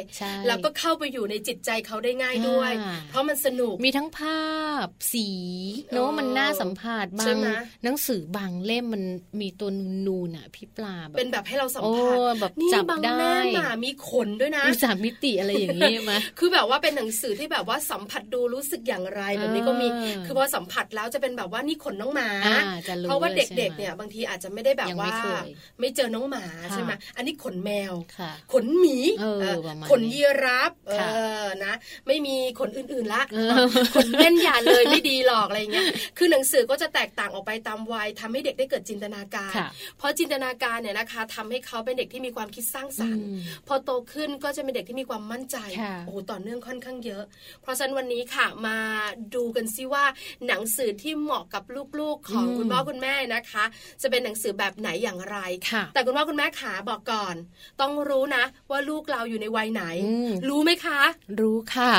[0.48, 2.72] แล้วก็เข้าไปอยู่ในจิตใจเขาได้ง่ายด้วย
[3.10, 4.50] เพราะมันสนุกมีทั้งภา
[4.86, 5.28] พสี
[5.94, 7.38] เนาะมันน่าสัมผัสบาง
[7.84, 9.04] หนังสือบางเล่มมัน
[9.42, 9.70] มีตัว
[10.08, 13.15] นูนๆอะพี่ปลาแบบเป็นแบบให้เราสัมผัสแบบจับได้
[13.86, 19.88] มีขนด้วยนะมีสามมิติอะไรอย่างนี้มาคือแบบว่าเป็นหนังสือที่แบบว่าสัมผัสดูรู้สึกอย่างไรแบบนี้ก็มี
[20.26, 22.30] คือพอสัมผัสแล้วจะเป็นแบบว่านี่ขนน้องหมา
[23.04, 25.16] เพราะว่าเด็กๆเนี่ยบางทีอาจจะไม่ได้แบบว่า
[25.80, 27.94] ไม่เจอน้องหมาใช่ไหมอันนี้ขนแมว
[28.54, 28.98] ขนหมี
[29.90, 30.94] ขนยีรับเอ
[31.44, 31.74] อนะ
[32.08, 33.22] ไม่มีขนอื่นๆละ
[33.96, 35.86] ขนเล่นอย่าเลยไม่ดีหรอกอะไรเงี้ย
[36.18, 39.54] คือหนังสือก็จะแตกต่างออกไปตามวัยทำให้เด็กได้เกิดจินตนาการ
[39.98, 43.26] เพราะจินตนาการเนี่ยนะคะทำให้เขาเป็นเด็กที่มีความคิดสร้างสรรค์
[43.68, 45.58] พอโตขึ้นก็จะเป็นเด็กที่มีความมั่นใจ
[46.06, 47.24] โอ้โหต่อเนื่องค่อนข้างเยอะ
[47.62, 48.78] เพราะฉะนั้นวันนี้ค่ะมา
[49.36, 50.06] ดูกันซิว่า
[50.48, 51.64] หนังสือที่เหมาะกับ
[52.00, 53.64] ลูกๆของคุณพ่อคุณแม่นะคะ
[54.02, 55.38] จะเป็นหนังสือแบบไหนอย่างไร
[55.94, 57.36] แต่คุณพ่อคุณแม่ขาบอกก่อน
[57.82, 59.84] ต้องรู้นะว่าลูกเราอยู่ในวัยไหน
[60.50, 61.00] รู้ไหมคะ
[61.40, 61.92] รู้ค่ะ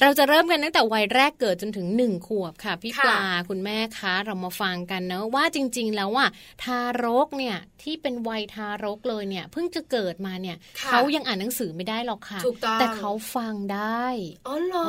[0.00, 6.26] เราจะเริ่มกันตั้งแต่วัยแรกเกิดจนถึงหนึ่งขวบค่ะพี่ปลาคุณแม่คะ เรามาฟังกันนะว่าจริง ๆ แล้วว่า
[6.62, 10.56] ทารกเนี่ย ที่เป็นวัยทารกเลยเนี่ยเพิ่งจะเกิดมาเนี่ย
[10.88, 12.40] เขายังอ่านหนังสือไม่ได้หรอกค่ะ
[12.80, 14.06] แต่เขาฟังได้
[14.48, 14.88] อ๋อเหรอ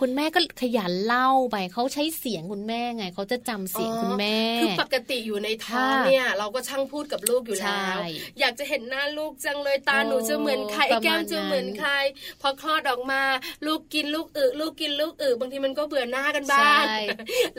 [0.00, 7.98] คุณแม่ก็ขยันเล่าไปเขาใช้เสียงคุณแม่ไงเขาจะจำเสียงคุณแม่คือปกติอยู่ในท้องเนี่ยเราก็ช่างพูดกับลูกอยู่แล้ว
[8.40, 11.90] อยากจะเห็นหน้าลูกจังเลยตาหนูจะเหมือนใครแก้มจะเหมือนใคร
[12.40, 13.22] พอคลอดออกมา
[13.66, 16.82] ลูกกินลูกอึลูกกินลูกอึบางทีมันก็เบื่อหน้ากันบ้าง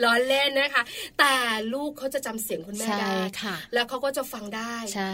[0.02, 0.82] ล้อเล่นนะคะ
[1.18, 1.34] แต่
[1.74, 3.10] ลูกเขาจะจำเสียงคุณแม่ได้
[3.74, 4.65] แล้วเขาก็จะฟังได้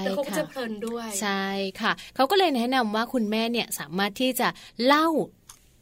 [0.05, 1.47] แล้วเขาก็จะเพลินด้วยใช่
[1.81, 4.49] ค่ะเขาก็เลยแนะนำว่าคุณแม่เนี่ยสามารถที่จะ
[4.87, 5.09] เล่า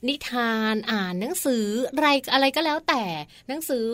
[0.09, 3.03] นิทานอ่านหนังสืออะไรอะไรก็แล้วแต่
[3.49, 3.85] หนังสือ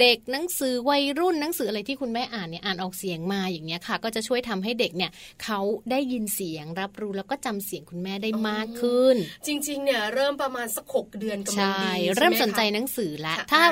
[0.00, 5.10] เด็กหนังสือวัยรุ่นหนังสืออะไรที่คุณแม่อ่านเนี่ยอ่านออกเสียงมาอย่างเงี้ยค่ะ ก็จะช่วยทำให้เด็กเนี่ย
[5.44, 13.62] เขาได้ยินเสียงรับรู้แล้วก็จำเสียงคุณแม่ได้มากขึ้น จริง ๆ เนี่ยเริ่มประมาณสักหกเดือนกำลังดีเริ่มสนใจหนังสือแล้วถ้า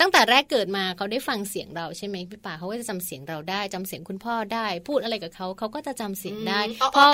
[0.00, 6.60] ตั้งแต่แรกเกิดมาเขาได้ฟังเสียงเราใช่ไหมพี่ป่าเขาก็จะจำเสียงเราได้จำเสียงคุณพ่อได้ พูดอะไรกับเขาเขาก็จะจำเสียงได้
[6.94, 7.04] พอ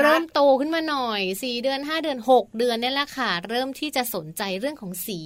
[0.00, 5.20] เริ่มโตขึ้นมาหน่อยสี่เดือนห้าเดือนหกเดือนนี่แหละค่ะเริ่มที่จะสนใจเรื่องของสี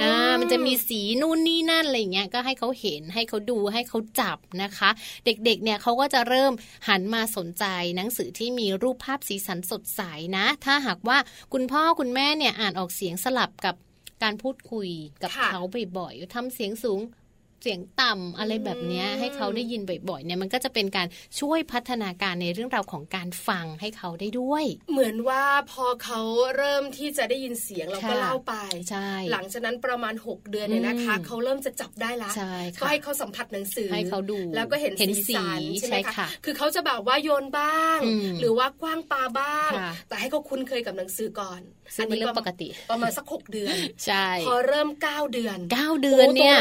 [0.00, 4.90] อ่ามันจะมีสีนู่นนี่นั่นอะไรเงี้ยก็ให้เขาเห็นให้เขาดูให้เขาจับนะคะ
[5.24, 6.52] เด็กๆเนี่ยเขาก็จะเริ่ม
[6.88, 7.64] หันมาสนใจ
[7.96, 10.02] หนังสือที่มีรูปภาพสีสันสดใส
[10.36, 11.18] นะ ถ้าหากว่า
[11.52, 13.74] คุณพ่อคุณแม่เนี่ยอ่านออกเสียงสลับกับ
[14.22, 14.88] การพูดคุย
[15.22, 15.60] กับเขา
[15.98, 17.00] บ่อยๆทำเสียงสูง
[17.62, 21.08] เสียงต่ำอะไรแบบนี้ให้เขาได้ยินบ่อยๆเนี่ยมันก็จะเป็นการ
[21.40, 26.20] ช่วยพัฒนาการในเรื่องราวของการฟังให้เขาได้ด้วย เหมือนว่าพอเขา
[26.56, 28.54] เริ่มที่จะได้ยินเสียงเราก็เล่าไป
[28.90, 32.30] ใช่หลังจากนั้นประมาณ 6 เดือนเนี่ยนะคะเขาเริ่มจะจับได้ละ
[32.80, 37.98] ก็ให้เขาสัมผัสหนังสือให้เขาดูแล้วก็เห็นสีสันใช่ไหมคะคือเขาจะแบบว่าโยนบ้าง
[38.40, 39.70] หรือว่ากว้างปาบ้าง
[40.08, 41.62] แต่ให้เขาคุ้นเคยกับหนังสือก่อน
[41.94, 43.74] ซึ่งเป็นเรื่องปกติประมาณสักหกเดือน
[44.06, 46.58] ใช่พอเริ่มเก้าเดือนเก้าเดือนเนี่ย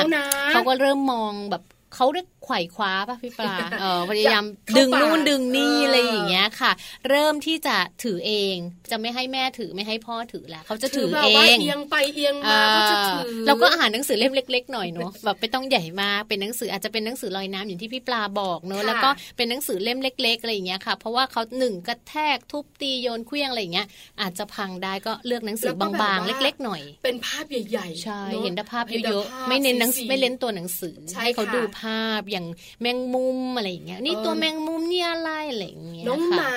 [0.52, 4.44] เขาก็เริ่มมองแบบเขาได้ ไขว่คว้าป่ะพี่ปลาเออพยายาม
[4.78, 6.72] ดึงนู่นดึงนี่อะไรอย่างเงี้ยค่ะ
[7.10, 8.56] เริ่มที่จะถือเอง
[8.92, 23.88] จะไม่ให้แม่ถือไม่ให้พ่อถือแล้วเขาจะถือเองเอียงไปเอียงมาก็จะถือเราก็อ่านหนังสือเล่มเล็ก ๆ หน่อยเนาะแบบไม่ต้องใหญ่มากเป็นหนังสืออาจจะเป็นหนังสือลอยน้ำอย่างที่พี่ปลาบอกเนาะแล้วก็เป็นหนังสือเล่มเล็ก ๆอะไรอย่างเงี้ยค่ะ เพราะว่าเขาหนึ่งกระแทกทุบตีโยนเคลี้ยงอะไรอย่างเงี้ย
[24.22, 32.48] อาจจะพังได้ก็เลือกหนังสือบางๆ เล็ก ๆ หน่อย เป็นภาพใหญ่ๆใช่เห็นภาพเยอะๆไม่เน้นหนังไม่เล่นตัวหนังสือให้เขาดูภาพอย่าง
[32.82, 36.52] แมงมุมอะไรอย่างเงี้ยนี่ตัวแมงมุมนี่อะไรอะไรอย่างเงี้ยน้องหมา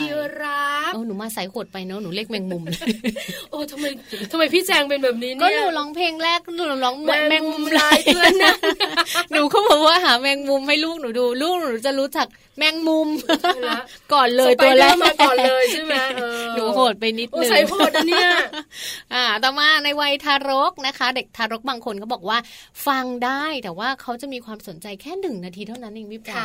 [0.00, 0.08] ยี
[0.40, 2.62] ราฟโอ้หนูมาใส่ขดไปเนาะหนูเรียกแมงมุม
[3.50, 3.84] โอ้ทำไม
[4.30, 6.96] ทำไมพี่แจงเป็นแบบนี้เนี่ยก็หนูร้องเพลงแรกหนูร้อง
[7.28, 8.54] แมงมุมลายเพื่อนนะ
[9.32, 12.26] หนูเขาบอกว่าหาแมงมุมให้ลูกหนูดูลูกหนูจะรู้จัก
[12.58, 13.08] แมงมุม
[14.12, 15.94] ก่อนเลยตัวแรกมาก่อนเลยใช่ไหม
[16.54, 18.28] หนูโหดไปนิดนึงใส่โหดเนี่ย
[19.14, 22.38] อ่าต่อมาในวัยทารกนะคะ เด็กทารกบางคนเขาบอกว่า
[22.86, 26.44] ฟังได้แต่ว่าเขาจะมีความสนใจแค่หนึ่งนาทีเท่านั้นเองพี่ปลา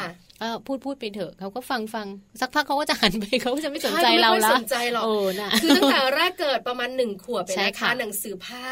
[0.66, 2.08] พูดพูดไปเถอะเขาก็ฟังฟัง
[2.42, 5.06] สักพักเขาก็จะหันไปเขาจะไม่สนใจเราแล้วไม่สนใจหรอก
[5.62, 8.68] คือตั้งแต่แรกเกิดประมาณหนึ่งขวบเป็นนะคะหนังสือผ้า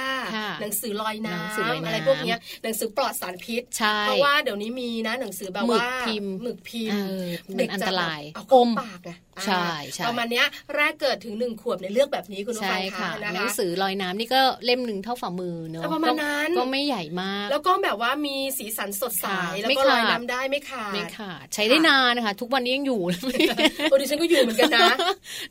[0.61, 3.61] หนังสือลอยน้ำอะไรพวกนี้หนังสือปลอดสารพิษ
[4.01, 7.03] เพราะว่าเดี๋ยวนี้มีนะหนังสือแบบว่าหมึกพิมพ์หมึกพิมพ์
[7.57, 8.21] เด็กอันตราย
[8.53, 10.43] อมปากอะใช่ใช่ประมาณนี้
[10.75, 19.27] แรกเกิดถึงหนึ่งขวบในเลือกแบบนี้คุณผู้ฟังค่ะหนังสือลอยน้ำนี่ก็เล่มหนึ่งเท่าฝ่ามือเนอะประมาณนั้นก็ไม่ใหญ่มาก แล้วก็แบบว่ามีสีสันสดใส
[19.61, 23.01] แล้วก็ลอยน้ำได้ไม่ขาดไม่ขาดใช้ได้นานนะคะ ทุกวันนี้ยังอยู่
[23.83, 24.89] โอ้ดิฉันก็อยู่เหมือนกันนะ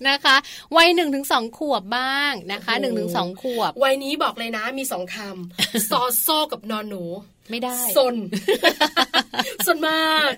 [0.09, 0.37] นะคะ
[0.77, 7.05] วัยหนึ่งถึงสองขวบบ้างนะคะหนึ่งถึงสองขวบ วัยนี้บอกเลยนะมีสองคำซอโซกับนอนหนู
[7.51, 8.17] ไม่ได้สน
[9.67, 10.31] สนมาก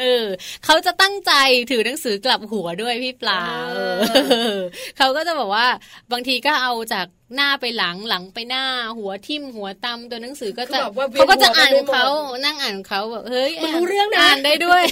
[0.00, 0.24] เออ
[0.64, 1.32] เขาจะตั้งใจ
[1.70, 3.40] ถือหนังสือกลับหัวด้วยพี่ปลา
[4.98, 5.66] เขาก็จะบอกว่า
[6.12, 8.64] บางทีก็เอาจากหน้าไปหลังหลังไปหน้า
[8.98, 10.78] หัวทิ่มหัวตำตัวหนังสือก็จะ
[11.14, 12.06] เขาก็จะอ่านเขา
[12.44, 14.82] นั่งอ่านเขาแบบเฮ้ยมันรู้เรื่องนะอ่านได้ด้วย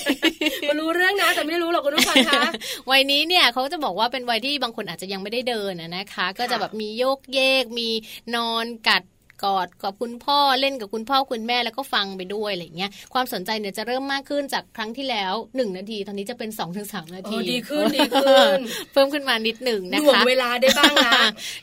[0.68, 2.42] มันรู้เรื่องนะแต่ไม่รู้หรอกคุณผู้ฟังคะ
[2.90, 7.88] วัยนี้เนี่ยเขาจะบอกว่าเป็นวัยที่บางคนอาจจะยังไม่ได้เดินนะคะ ก็จะแบบมีโยกเยกมี
[8.35, 9.02] นอนกัด
[9.44, 18.59] กอดกับคุณพ่อเล่นกับคุณพ่อคุณแม่แล้วก็ฟังไปด้วยอะไรเงี้ยความสนใจเนี่ยจะเริ่มมากขึ้นจากครั้งที่แล้วหนึ่งนาที ตอนนี้จะเป็นสองถึงสามนาทีดีขึ้นดีขึ้น
[18.92, 21.12] เพิ่มขึ้นมานิดหนึ่งนะคะหน่วงเวลาได้บ้างนะ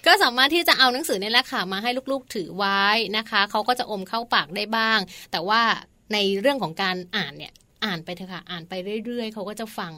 [0.06, 2.84] ก็สามารถที่จะเอาหนังสือในราคามาให้ลูกๆถือไว้
[3.18, 5.00] นะคะเขาก็จะอมเข้าปากได้บ้าง
[5.32, 5.62] แต่ว่า
[6.14, 7.54] ในเรื่องของการอ่านเนี่ย
[7.86, 8.74] อ่านไปเถอะค่ะ อ่านไป
[9.06, 9.94] เรื่อย ๆ เขาก็จะฟัง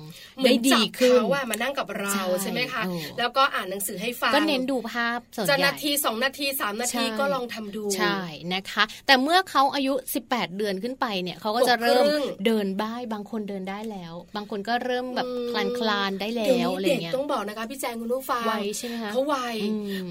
[0.46, 2.84] ได้ดีขึ้นว่ามานั่งกับเราใช่ไหมคะ
[3.20, 8.20] แล้วก็อ่านหนังสือให้ฟัง ก็เน้นดูภาพส่วนใหญ่จะนาทีสองนาทีสามนาทีก็ลองทำดู ใช่
[8.54, 9.94] นะคะ แต่เมื่อเขาอายุ
[10.26, 12.06] 18 เดือนขึ้นไปเนี่ยเขาก็จะเริ่ม
[12.46, 19.36] เดินบ้ายบางคนเดินได้แล้ว บางคนก็เริ่มแบบคลานคลานได้แล้วอะไรเงี้ยต้องบอกนะคะพี่แจงคุณผู้ฟังไวใช่ไหมคะเขาไว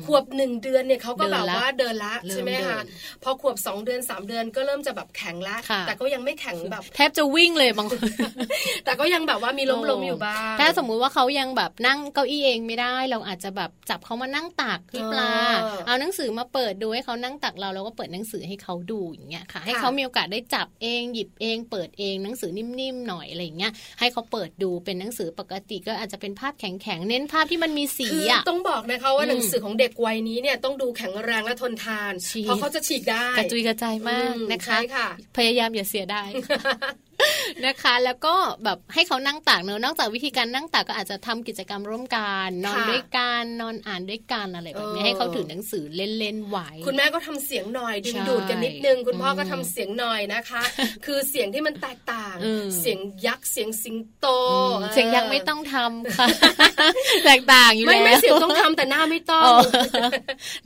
[0.06, 2.78] ขวบหนึ่งเดือนเนี่ยเขาก็แบบว่าเดินละใช่ไหมคะ
[3.22, 8.08] พอขวบสองเดือนสามเดือนก็เริ่มจะแบบแข็งละแต่ก็ยังไม่แข็งแบบ แทบจะวิ่งเลยบางคน
[8.84, 15.32] แต่ก็ยังแบบว่ามีล้มๆอยู่บ้างถ้าสมมุติว่าเขายังแบบนั่งเก้าอี้เองไม่ได้ เราอาจจะแบบจับเขามานั่งตักพี่ปลา
[15.86, 34.78] เอาหนังสือมาเปิดดูให้เขานั่งตักเราแล้วก็เปิดหนังสือให้เขาดูอย่างเงี้ยค่ะ ให้เขามีโอกาสได้จับเองหยิบเอง เปิดเองหนังสือนิ่มๆหน่อยอะไรเงี้ยให้เขาเปิดดูเป็นหนังสือปกติก็อาจจะเป็นภาพแข็งๆเน้นภาพที่มันมีสีอะต้องบอกนะคะว่าหนังสือของเด็กวัยนี้เนี่ยต้องดูแข็งแรงและทนทานเพราะเขาจะฉีกได้กระจุยกระจายมากนะคะ
[35.36, 36.28] พยายามอย่าเสียดาย
[37.66, 50.62] นะคะ แล้วก็แบบให้เขานั่งตากเนอะนอกจากวิธีการนั่งตากก็อาจจะทำกิจกรรมร่วมกันนอนด้วยกันนอนอ่านด้วยกันอะไรแบบนี้ให้เขาถือหนังสือเล่นๆไหวคุณแม่ก็ทำเสียงหน่อยดึงดูดกันนิดนึงคุณพ่อก็ทำเสียงหน่อยนะคะ
[51.06, 52.36] คือเสียงที่มันแตกต่าง
[52.80, 54.26] เสียงยักษ์เสียงสิงโต
[54.92, 56.26] เสียงยักษ์ไม่ต้องทำค่ะ
[57.24, 59.58] แตกต่างอยู่แล้วไม่ไม่เสียงต้องทำแต่หน้าไม่ต้อง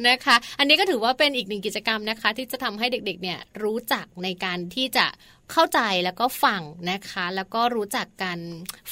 [0.07, 5.07] นะคะ อันนี้ก็ถือว่าเป็นอีกหนึ่งกิจกรรมนะคะ ที่จะทำให้เด็กๆเนี่ยรู้จักในการที่จะ
[5.53, 8.39] เข้าใจแล้วก็ฟังนะคะ แล้วก็รู้จักกัน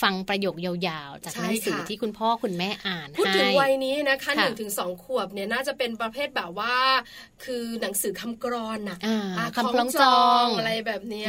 [0.03, 6.75] ฟังประโยคยาวๆ จากหนังสือที่คุณพ่อคุณแม่อ่านพูดถึงวัยนี้นะคะหนึ่งถึงสองขวบเนี่ยน่าจะเป็นประเภทแบบว่า
[7.45, 8.99] คือหนังสือคำกรอนน่ะ
[9.57, 11.27] คำพล้องจองอะไรแบบนี้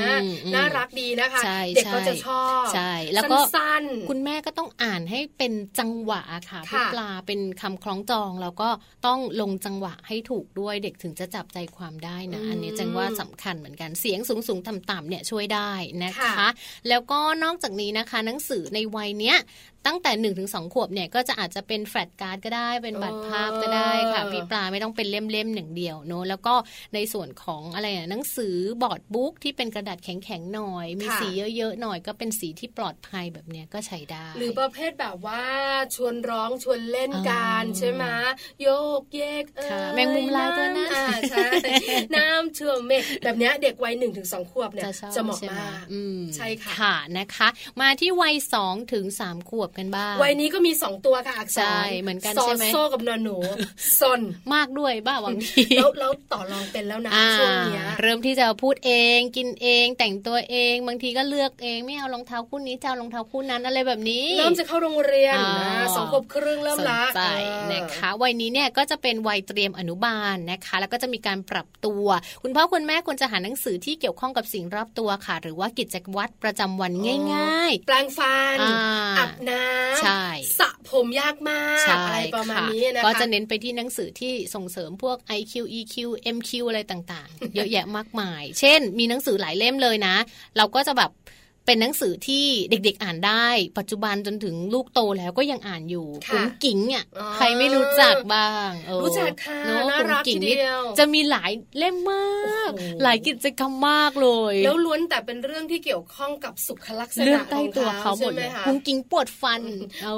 [0.56, 1.42] น่ารักดีนะคะ
[1.76, 8.70] เด็กก็จะชอบใช่แล้วก็สั้นคุณแม่ก็ต้องอ่านให้เป็นจังหวะค่ะพี่ปลาเป็นคำคล้องจองแล้วก็
[9.06, 15.72] ต้องลงจังหวะให้ถูกด้วยเด็กถึงจะจับใจความได้นะ อันนี้จังว่าสำคัญเหมือนกันเสียงสูงสูงต่ำๆเนี่ยช่วยได้
[16.04, 16.48] นะคะ
[16.90, 19.38] แล้วก็นอกจากนี้นะคะ หนังสือในวัยเนี้ย
[19.88, 26.54] ตั้งแต่1นถึงสขวบเนี่ยก็จะอาจจะเป็นแฟลชการ์ดก็ได้เป็นบัตรภาพก็ได้ค่ะพี่ปลาไม่ต้องเป็นเล่มๆหนึ่งเดียวเนอะแล้วก็
[26.94, 35.44] ในส่วนของอะไรอะหนังสือบอร์ดบุ๊กที่เป็นกระดาษแข็งๆหน่อย มีสีเยอะๆหน่อย ก็เป็นสีที่ปลอดภัยแบบเนี้ยก็ใช้ได้ หรือประเภทแบบว่า
[35.96, 38.04] ชวนร้องชวนเล่นกันใช่ไหม
[38.62, 38.68] โย
[39.02, 40.90] กเยกเออแมงมุมลายตัวนั้น
[41.32, 41.46] ใช่
[42.16, 45.84] น้ำเชื่อมเมฆแบบเนี้ยเด็กวัยหนึ่งถึงสองขวบเนี่ยจะเหมาะมาก
[46.36, 47.48] ใช่ค่ะค่ะนะคะ
[47.82, 53.38] มาที่วัยสองถึงสามขวบกันบ้างวัยนี้ก็มีสองตัวค่ะอักษรใช่เหมือนกันใช่ไหมโซ่กับนอนหนู
[54.00, 54.22] ซน
[54.54, 67.34] มากด้วยบ้าบางทีแล้วแล้วต่อรองเป็นแล้วนะช่วงนี้เริ่มที่จะพูดเองกินเองแต่งตัวเองบางทีก็เลือกเองไม่เอารองเท้าคู่นี้จะเอารองเท้าคู่นั้นอะไรแบบนี้ เริ่มจะเข้าโรงเรียนนะสองขวบครึ่งเริ่มละใช่
[67.72, 72.06] นะคะวัยนี้เนี่ยก็จะเป็นวัยเตรียมอนุบาลนะคะ แล้วก็จะมีการปรับตัว
[72.44, 76.92] คุณพ่อคุณแม่ควรจะหาหนังสือที่เกี่ยวข้องกับสิ่งรอบตัวค่ะ หรือว่ากิจวัตรประจำวัน
[77.34, 78.58] ง่ายๆ แปลงฟัน
[79.18, 80.24] อาบน้ำใช่
[80.60, 85.96] สระผมยากมากอะไรประมาณนี้นะคะก็จะเน้นไปที่หนังสือที่ส่งเสริมพวก IQ EQ
[86.36, 90.16] MQ อะไรต่างๆ เยอะแยะมากมาย เช่น มีหนังสือหลายเล่มเลยนะ
[90.58, 91.12] เราก็จะแบบ
[91.72, 93.48] เป็นหนังสือที่เด็กๆอ่านได้
[93.80, 97.06] ปัจจุบันจนถึงลูกโตแล้วก็ยังอ่านอยู่กุ้งกิ่งอะ
[97.36, 102.72] ใครไม่รู้จักบ้างรู้จักค่ะน่ารักทีเดียวจะมีหลายเล่มมาก
[103.04, 109.64] หลายกิจกรรมมากเลย แล้วล้วนแต่เป็นเรื่องที่เกี่ยวข้องกับสุขลักษณะเรื่องใกล้ตัวเขาหมดเลยกุ้งกิ่งปวดฟัน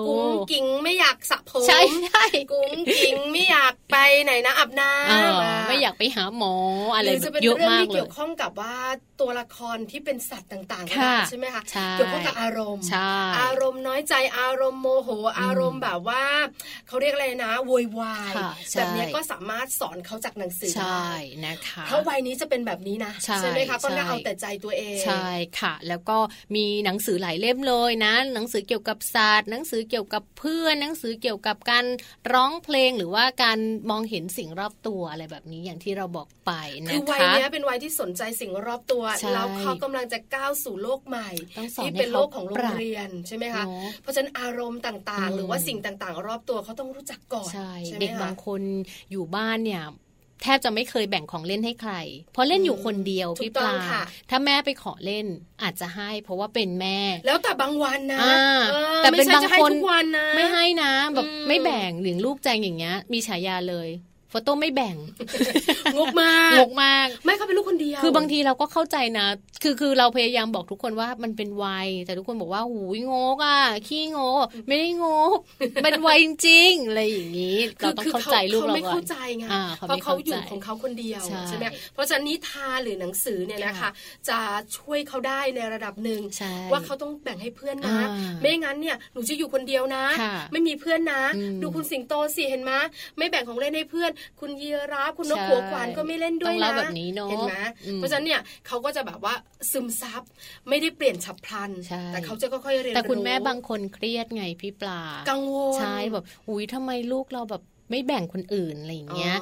[0.08, 6.54] กุ้งกิ่งไม่อยากสระผมใช่ใช่กุ้งกิ่งไม่อยากไปไหนนะอาบน้ำไม่อยากไปหาหมอ
[6.96, 7.10] อะไร
[7.44, 8.76] เยอะมากเลยเกี่ยวข้องกับว่า
[9.22, 12.84] ตัวละครที่เป็นสัตว์ต่างๆใช่ไหมไหมคะเกี่ยวข้องกับอารมณ์
[13.42, 16.24] อารมณ์น้อยใจอารมณ์โมโห อารมณ์แบบว่า
[16.88, 18.34] เขาเรียกอะไรนะโวยวาย
[18.76, 21.08] แบบนี้ก็สามารถสอนเขาจากหนังสือใช่
[21.46, 25.28] นะคะเพราะวัยนี้จะเป็นแบบนี้นะใช่ไหมคะก็น่าเอาแต่ใจตัวเองใช่
[25.60, 26.18] ค่ะ แล้วก็
[26.56, 31.86] มีหนังสือหลายเล่มเลยนะ หนังสือเกี่ยวกับศาสตร์ หนังสือเกี่ยวกับเพื่อนหนังสือเกี่ยวกับการ
[32.34, 36.52] ร้องเพลงหรือว่าการมองเห็นสิ่งรอบตัวอะไรแบบนี้อย่างที่เราบอกไป
[36.84, 39.04] นะคะคือวัยนี้เป็นวัยที่สนใจสิ่งรอบตัว
[39.34, 41.23] แล้วเขากำลังจะก้าวสู่โลกใหม่
[41.84, 43.64] ที่เป็นโลกของโรงเรียนใช่ไหมคะ
[44.02, 48.62] เพราะฉะนั้นอารมณ์ต่างๆ หรือว่าสิ่งต่างๆ รอบตัวเขาต้องรู้จักก่อนใช่เด็กบางคน
[49.12, 49.84] อยู่บ้านเนี่ย
[50.44, 51.94] แทบจะไม่เคยแบ่งของเล่นให้ใคร
[52.34, 53.74] เพราะเล่นอยู่คนเดียวพี่ปลา
[54.30, 55.26] ถ้าแม่ไปขอเล่น
[55.64, 58.20] อาจจะให้ เพราะว่าเป็นแม่ แล้วแต่บางวันนะ
[58.98, 59.72] แต่เป็นบางคน
[60.36, 63.90] ไม่ให้นะแบบไม่แบ่งหรือลูกแจงอย่างเงี้ย มีฉายาเลย
[64.34, 64.96] ฟโต้ไม่แบ่ง
[65.98, 69.28] งกมากงกมาก ไม่เขาเป็นลูกคนเดียว คือบางทีเราก็เข้าใจนะ
[69.64, 75.06] คือคือเราพยายามบอกทุกคนว่ามันเป็นวัย แต่ทุกคนบอกว่าหูยงกอะ ขี้งก ไม่ได้ง
[75.36, 75.38] ก
[75.84, 79.46] เป็นวัยจริงๆอะไรอย่างนี้เราต้องเข้าใจลูกเราไม่เข้าใจไง
[79.78, 83.90] เพราะเขาอยู่ของเขาคนเดียวใช่ไหมเพราะฉะนั้นนิทานหรือหนังสือเนี่ยนะคะ
[84.30, 84.40] จะ
[84.78, 86.22] ช่วยเขาได้ในระดับหนึ่ง
[86.72, 87.98] ว่าเขาต้องแบ่งให้เพื่อนนะ
[88.42, 90.04] ไม่งั้นเนี่ยหนูจะอยู่คนเดียวนะ
[90.52, 91.24] ไม่มีเพื่อนนะ
[91.62, 92.72] ดูคุณสิงโตสิเห็นไหม
[93.18, 97.56] ไม่แบ่งของเล่นให้เพื่อนคุณยีราฟคุณนกหัวขวานก็ไม่เล่นด้วยนะแบบนี้เนาะเห็นไหม
[97.96, 99.34] เพราะฉะนั้นเนี่ยเขาก็จะแบบว่า
[99.72, 100.24] ซึมซับ
[100.70, 101.72] ไม่ได้เปลี่ยนฉับพลัน
[102.08, 109.38] แต่เขาจะค่อยๆเรียนรู้แต่คุณแม่บางคนเครียดไงพี่ปลากังวลใช่แบบอุ้ยทำไมลูกเราแบบไม่แบ่งคนอื่นอะไรอย่างเงี้ย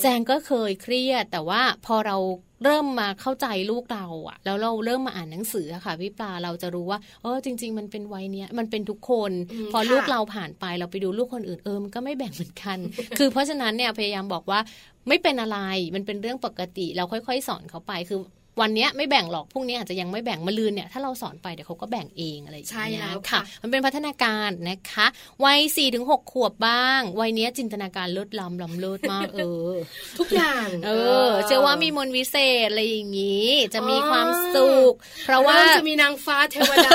[0.00, 2.16] แจงก็เคยเครียดแต่ว่าพอเรา
[2.64, 9.32] เริ่มมาเข้าใจลูกเราอะแล้วเราเริ่มมาอ่านหนังสือค่ะพี่ปลาเราจะรู้ว่าเออจริง ๆ มันเป็นวัยเนี้ยมันเป็นทุกคน
[9.72, 12.78] พอลูกเราผ่านไปเราไปดูลูกคนอื่นเออมันก็ไม่แบ่งเหมือนกัน
[13.18, 14.60] คือเพราะฉะนั้นเนี่ยพยายามบอกว่า
[15.08, 15.58] ไม่เป็นอะไร
[15.94, 18.20] มันเป็นเรื่องปกติ เราค่อย ๆ สอนเขาไปคือ
[18.60, 25.06] วันนี้ไม่แบ่งหรอกพรุ่งนี้อาจจะยังไม่แบ่งมาลืนเนี่ยถ้าเราสอนไปเดี๋ยวเขาก็แบ่งเองอะไรอย่างเงี้ยค่ะ มันเป็นพัฒนาการนะคะ
[25.44, 29.74] วัยสี่ถึงหกขวบบ้าง วัยนี้จินตนาการลดลำลำเลิศมากเออ
[30.18, 30.90] ทุกอย่างเอ
[31.28, 34.92] อเชื่อว่ามีมนวิเศษอะไรอย่างงี้ จะมีความสุข
[35.24, 36.90] เพราะว่าจะมีนางฟ้าเทวดา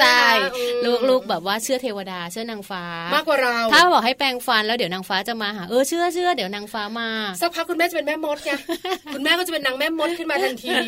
[0.00, 0.22] ใช่
[1.08, 2.84] ลูกๆแบบว่าเชื่อเทวดา เชื่อนางฟ้า
[3.14, 7.08] มากกว่าเรา ถ้าบอกให้แปลงฟันแล้วเดี๋ยวนางฟ้าจะมาหาเออเชื่อเชื่อเดี๋ยวนางฟ้ามา
[7.40, 8.50] สักพักคุณแม่จะเป็นแม่มดไง
[9.14, 10.78] คุณแม่ก็จะเป็นนางแม่มดขึ้นมาทันที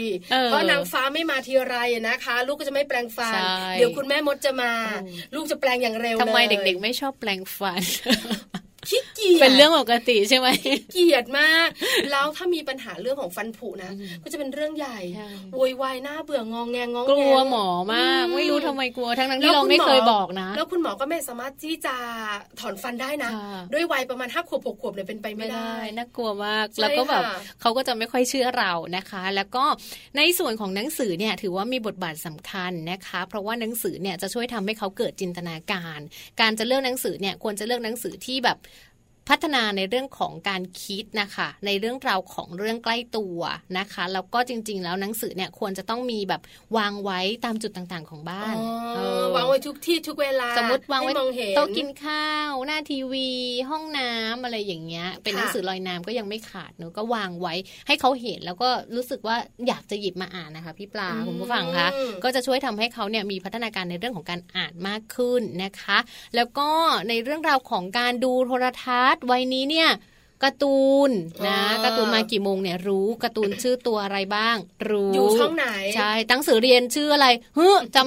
[0.46, 1.76] เพราะนางฟ้าไม่มาทีไร
[2.08, 3.40] นะคะ ลูกก็จะไม่แปลงฟัน
[3.74, 4.72] เดี๋ยวคุณแม่มดจะมา
[5.34, 7.82] ลูกจะแปลงอย่างเร็วเลยทำไมเด็กๆ ไม่ชอบแปลงฟัน
[8.90, 10.48] ขี้เกียจเป็นเรื่องปกติใช่ไหม
[10.92, 11.68] เกียดมาก
[12.10, 14.98] แล้วถ้ามีปัญหาเรื่องของฟันผุนะก็จะเป็นเรื่องใหญ่
[15.54, 21.94] โวยวายหน้าเบื่ององแงงองกลัวหมอมาก ไม่รู้ทำไมกลัวทั้งนั้นที่เราไม่เคยบอกนะ แล้วคุณหมอก็ไม่สามารถที่จะ
[22.60, 23.30] ถอนฟันได้นะ
[23.72, 27.22] ด้วยวัยประมาณห้าขวบหกขวบเนี่ยเป็นไปไม่ได้น่ากลัวมากแล้วก็แบบ
[27.60, 29.64] เขาก็จะไม่ค่อยเชื่อเรานะคะ แล้วก็
[30.16, 36.00] ในส่วนของหนังสือเนี่ยถือว่ามีบทบาทสำคัญนะคะ เพราะว่าหนังสือเนี่ยจะช่วยทำให้เขาเกิดจินตนาการ
[36.40, 38.58] การจะเลือกหนังสือเนี่ยควรจะเลือกหนังสือที่แบบ
[39.28, 43.38] พัฒนาในเรื่องของการคิดนะคะ ในเรื่องราวของเรื่องใกล้ตัว
[43.78, 46.40] นะคะแล้วก็จริง ๆ แล้วหนังสือเนี่ยควรจะต้องมีแบบ
[46.76, 48.54] วางไว้ตามจุดต่างๆ ของบ้าน
[49.36, 51.12] วางไว้ทุกที่ทุกเวลา สมมติวางไว้
[51.56, 53.28] โต๊ะกินข้าว หน้าทีวี
[53.70, 57.54] ห้องน้ำอะไรอย่างเงี้ย เป็นหนังสือลอยน้ำก็ยังไม่ขาดเนอะก็วางไว้
[57.86, 61.88] ให้เขาเห็นแล้วก็รู้สึกว่าอยากจะหยิบมาอ่านนะคะพี่ปลาคุณผู้ฟังคะ
[62.24, 65.98] ก็จะช่วยทำให้เขาเนี่ยมีพัฒนาการในเรื่องของการอ่านมากขึ้นนะคะ
[66.36, 66.68] แล้วก็
[67.08, 69.88] ในเรื่องราวของการดูโทรทัศน์วัยนี้เนี่ย
[70.44, 71.10] การ์ตูน
[71.46, 74.56] นะการ์ตูนมากี่โมงเนี่ยรู้การ์ตูนชื่อตัวอะไรบ้าง
[74.90, 75.66] รู้อยู่ช่องไหน
[75.96, 77.26] ใช่ตั้งสือเรียนชื่ออะไร
[77.56, 77.98] เฮ้จ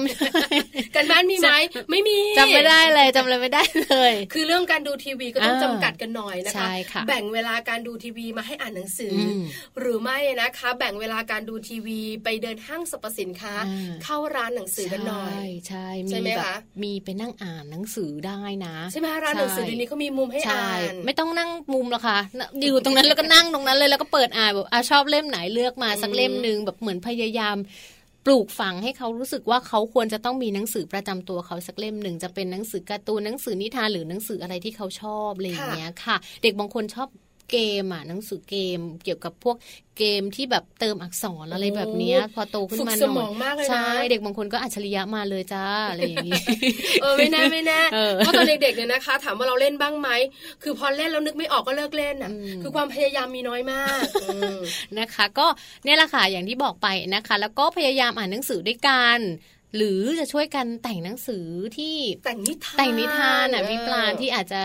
[0.44, 1.50] ำกันบ้านมีไหม
[1.90, 6.68] ไม่มีจำไม่ได้เลยจำเลยไม่ได้เลย คือเรื่องการดูทีวีก็ต้องจำกัดกันหน่อยนะคะ
[7.08, 9.16] แบ่งเวลาการดูทีวีมาให้อ่านหนังสือ
[9.78, 13.54] หรือไม่นะคะ แบ่งเวลาการดูทีวีไปเดินห้างสรรพสินค้า
[14.04, 22.18] เข้าร้านหนังสือกันหน่อย ใช่ใช่ไหมคะมีไปนั่งอ่านหนังสือได้นะ ใช่ไหมร้านหนังสือเดี๋ยวนี้เขามีมุมให้อ่าน ไม่ต้องนั่งมุมหรอกค่ะ
[22.62, 27.56] อยู่ตรงนั้นแล้วก็นั่งตรงนั้นเลยแล้วก็เปิดอ่านแบบอชอบเล่มไหนเลือกมาสักเล่มหนึ่งแบบเหมือนพยายาม
[28.26, 37.08] ปลูกฝังให้เขารู้สึกว่าเขาควรจะต้องมีหนังสือประจำตัวเขาสักเล่มหนึ่งจะเป็นหนังสือการ์ตูนหนังสือนิทานหรือหนังสืออะไรที่เขาชอบอะไรอย่างเงี้ยค่ะ เด็กบางคนชอบ
[37.50, 39.56] เกมอะหนังสือเกมเกี่ยวกับพวก
[39.98, 43.26] เกมที่แบบเติมอักษรอะไรแบบนี้พอโตขึ้นมาหน่อ
[43.64, 46.40] ยใช่เด็กบางคนก็อัจฉริยะมาเลยจ้าอะไรอย่างนี้
[47.02, 47.80] เออไม่แน่ไม่แน่
[48.16, 50.08] เพราะตอนเด็กๆเนี่ยนะคะ ถามว่าเราเล่นบ้างไหม
[50.62, 52.30] คือพอเล่นแล้วนึกไม่ออกก็เลิกเล่นอะ
[52.62, 54.04] คือความพยายามมีน้อยมาก
[54.98, 55.46] นะคะ ก็
[55.84, 59.18] เนี่ยแหละค่ะอย่างที่บอกไปนะคะ แล้วก็พยายามอ่านหนังสือด้วยกัน
[59.76, 64.60] หรือจะช่วยกันแต่งหนังสือที่แต่งนิทานแต่งนิทานอะพี่ปลาที่อาจจะ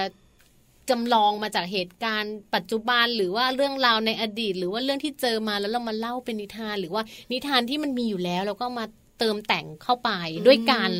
[0.89, 8.85] จำลองมาจากเหตุการณ์ปัจจุบันหรือว่าเรื่องราวในอดีต หรือว่าเรื่องที่เจอมาแล้วเรามาเล่าเป็นนิทาน หรือว่านิทานที่มันมีอยู่แล้วแล้วก็มา
[9.19, 10.09] เติมแต่งเข้าไป
[10.47, 10.91] ด้วยกัน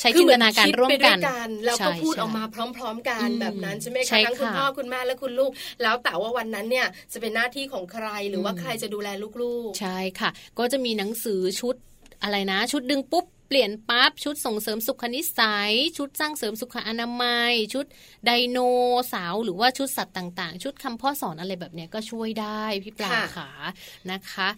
[0.00, 5.50] ใช้จินตนาการร่วมกันแล้วก็พูดออกมาพร้อม ๆ กันแบบนั้นใช่ไหมคะทั้งคุณพ่อคุณแม่และคุณลูก
[5.82, 9.08] แล้วแต่ว่าวันนั้นเนี่ยจะเป็นหน้าที่ของใครหรือว่าใครจะดูแล
[9.42, 11.74] ลูกๆ ใช่ค่ะ ก็จะมีหนังสือชุด
[12.22, 17.84] อะไรนะ ชุดดึงปุ๊บ เปลี่ยนปั๊บชุดส่งเสริมสุขนิสัย ชุดสร้างเสริมสุขอนามัย ชุด
[18.26, 18.58] ไดโน
[19.08, 23.48] เสาร์หรือว่าชุดสัตว์ต่าง ๆ ชุดคำพ่อสอนอะไรแบบนี้ก็ช่วยได้พี่ปลาขา
[24.10, 24.48] นะคะ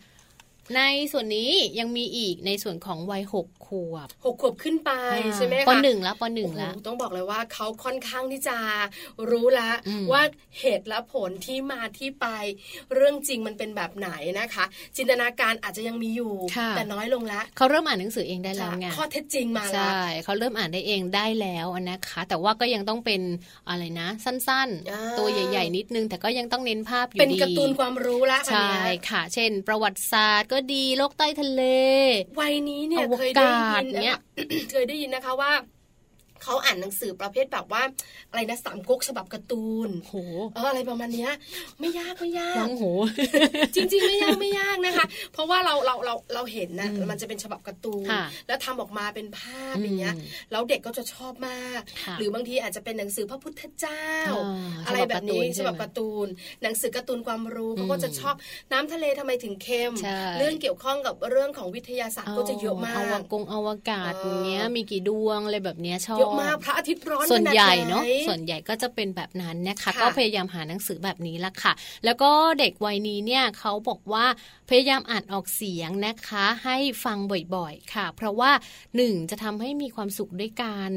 [0.76, 4.90] ในส่วนนี้ยังมีอีกในส่วนของวัยหกขวบหกขวบขึ้นไป
[5.36, 8.56] ใช่ไหมคะปหนึ่งแล้วปหนึ่งแล้วต้องบอกเลยว่าเขาค่อนข้างที่จะ
[9.30, 9.70] รู้ละ
[10.12, 10.22] ว่า
[10.60, 12.26] เหตุและผลที่มาที่ไป
[12.94, 14.10] เรื่องจริงมันเป็นแบบไหน
[14.40, 14.64] นะคะ
[14.96, 16.32] จินตนาการอาจจะยังมีอยู่
[16.76, 23.20] แต่น้อยลงแล้วเขาเริ่มอ่านหนังสือเองได้แล้วไงข้อเท็จจริงมาแล้วใช่เขาเริ่มอ่านได้เองได้แล้วนะคะ แต่ว่าก็ยังต้องเป็น
[23.68, 28.72] อะไรนะ สั้นๆ ตัวใหญ่ ๆ นิดนึงแต่ก็ยังต้องเน้นภาพอยู่ดีเป็นการ์ตูนความรู้ละใช่
[29.08, 31.62] ค่ะ เช่น ประวัติศาสตร์ก็ดีโลกใต้ทะเล
[32.40, 34.16] วัยนี้เนี่ยเคยได้ยินเนี่ย
[34.72, 35.52] เคยได้ยินนะคะว่า
[36.42, 37.82] เขาอ่านหนังสือประเภทแบบว่า
[38.30, 40.14] อะไรนะสามก๊กฉบับการ์ตูนโห
[40.54, 41.28] เอออะไรประมาณนี้
[41.80, 42.84] ไม่ยากไม่ยากลังโห
[43.74, 48.08] จริง ๆ ไม่ยากไม่ยากนะคะ เพราะว่าเราเราเราเราเห็นนะมันจะเป็นฉบับการ์ตูน
[48.48, 50.14] แล้วทำออกมาเป็นภาพอย่างเงี้ย
[50.52, 51.80] แล้วเด็กก็จะชอบมาก
[52.18, 54.06] หรือบางทีอาจจะเป็นหนังสือพระพุทธเจ้า
[54.86, 56.26] อะไรแบบนี้ฉบับการ์ตูน
[56.62, 58.34] หนังสือการ์ตูนความรู้เขาก็จะชอบ
[58.72, 59.92] น้ำทะเลทำไมถึงเค็ม
[60.38, 71.72] เรื่องเกี่ยวข้องกับเรื่องของวิทยาศาสตร์ก็จะเยอะมากอวกงอวกาศอย่างเงี้ยมีกี่ดวงอะไรแบบเนี้ยชอบมากพระอาทิตย์ร้อนส่วนใหญ่เนาะส่วนใหญ่ก็จะเป็นแบบนั้นนะคะก็พยายามหาหนังสือแบบนี้ละค่ะ
[72.04, 74.26] แล้วก็เด็กวัยนี้เนี่ยเขาบอกว่า
[74.68, 77.18] พยายามอ่านออกเสียงนะคะ ให้ฟัง
[77.54, 78.50] บ่อยๆค่ะ เพราะว่า
[78.96, 80.90] หนึ่งจะทำให้มีความสุขด้วยกัน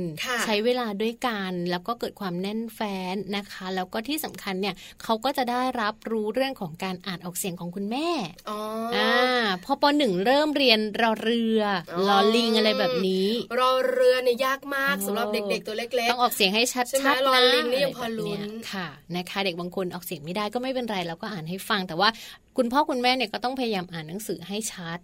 [0.43, 8.09] ใช้เวลาด้วยกันแล้วก็เกิดความแน่นแฟ้นนะคะ แล้วก็ที่สำคัญเนี่ยเขาก็จะได้รับรู้เรื่องของการอ่านออกเสียงของคุณแม่
[8.95, 9.11] อ่า
[9.65, 11.61] พอปหนึ่งเริ่มเรียนรอเรือ
[12.07, 13.27] รอลิงอะไรแบบนี้
[13.59, 18.41] รอเรือเนี่ยยากมากสำหรับเด็กๆตัวเล็กๆต้องออกเสียงให้ชัดๆนะลิงนี่ยังพอลุ้น
[18.71, 22.09] ค่ะนะคะ เด็กบางคนออกเสียงไม่ได้ก็ไม่เป็นไรเราก็อ่านให้ฟังแต่ว่า
[22.57, 24.99] คุณพ่อคุณแม่เนี่ยก็ต้องพยายามอ่านหนังสือให้ชัด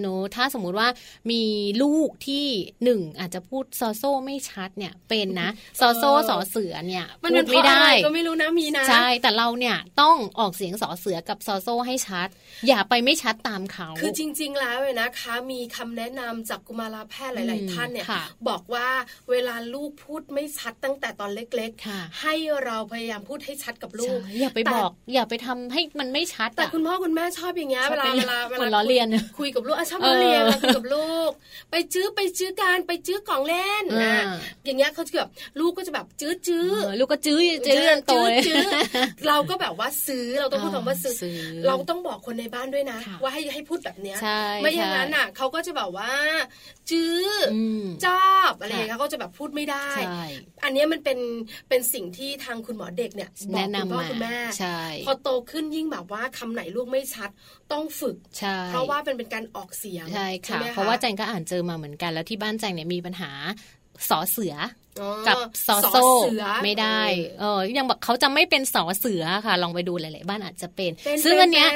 [0.00, 0.88] เนอะถ้าสมมุติว่า
[1.30, 1.42] มี
[1.82, 2.46] ลูกที่
[2.84, 12.28] หนึ่งอาจจะพูดซอโซ่ไม่ชัดเนี่ยเป็นนะซอโซ่สอเสือเนี่ยพูดไม่ได้ก็ไม่รู้นะมีนะใช่แต่เราเนี่ยต้องออกเสียงสอเสือกับซอโซ่ให้ชัด
[12.68, 18.06] อย่าไปไม่ชัดตามเขาคือจริง ๆ แล้วเลยนะคะ มีคำแนะนำจากกุมารแพทย์หลาย ๆ ท่านเนี่ย
[18.48, 18.88] บอกว่า
[19.30, 22.34] เวลาลูกพูดไม่ชัดตั้งแต่ตอนเล็กๆให้
[22.64, 29.06] เราพยายามพูดให้ชัดกับลูกอย่าไปบอก อย่าไปทำให้มันไม่ชัดแต่คุณพ่อคุณแม่ชอบอย่างเงี้ยเวลาเวลาเวลาเรียน
[29.38, 31.30] คุยกับลูกชอบเรียนคุยกับลูก
[31.70, 34.16] ไปจื้อไปจื้อการไปจื้อกล่องเล่นนะ
[34.64, 35.30] อย่างเงี้ยเขาจะแบบ
[35.60, 38.66] ลูกก็จะแบบจื้อจื้อลูกก็จื้อจื้อจื้อจื้อ
[39.28, 44.18] เราก็แบบว่าซื้อเราต้องพูดคำว่าซื้อ เราต้องบอกคนในบ้านด้วยนะ ว่าให้ให้พูดแบบเนี้ย
[44.62, 46.12] ไม่อย่างนั้นอะเขาก็จะแบบว่า
[46.90, 47.20] จื้อ
[48.04, 49.88] จอบอะไรอย่างเงี้ยเขาจะแบบพูดไม่ได้
[50.64, 51.18] อันนี้มันเป็น
[51.68, 54.36] เป็นสิ่งที่ทางคุณหมอเด็กเนี่ยบอกคุณพ่อคุณแม่
[55.06, 57.30] พอโตขึ้นยิ่งแบบว่าคำไหนลูกไม่ชัด
[57.72, 58.16] ต้องฝึก
[58.68, 63.30] เพราะว่าเป็นเป็นการออกเสียงใช่ค่ะ เพราะว่าแจงก็อ่านเจอมาเหมือนกัน แล้วที่บ้านแจงเนี่ยมีปัญหา
[64.08, 64.54] สอเสือ
[65.28, 66.06] กับสอโซ่
[66.64, 67.00] ไม่ได้
[67.40, 70.90] เออยังบอกเขาจะไม่เป็นสอเสือค่ะ ลองไปดูหลาย ๆ บ้านอาจจะเป็น
[71.24, 71.70] ซึ่งอันเนี้ย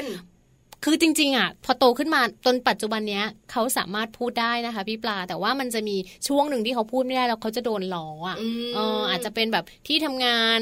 [0.84, 5.96] คือจริง ๆ อะ พอโตขึ้นมาจนปัจจุบันเนี้ยเขาสามารถพูดได้นะคะ พี่ปลา แต่ว่ามันจะมี
[6.28, 8.36] ช่วงหนึ่งที่เขาพูดไม่ได้แล้วเขาจะโดนล้ออะ
[8.74, 10.59] เอออาจจะเป็นแบบที่ทำงาน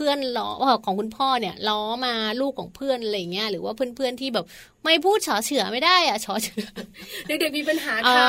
[0.00, 0.50] เพื่อนล้อ
[0.84, 4.44] ของคุณพ่อเนี่ยล้อมาลูกของเพื่อนอะไรเงี้ยหรือว่าเพื่อนๆที่แบบ
[4.84, 6.66] ไม่พูดฉอเฉือไม่ได้อะฉอเฉือ
[7.26, 8.28] เด็กๆมีปัญหาค่ะ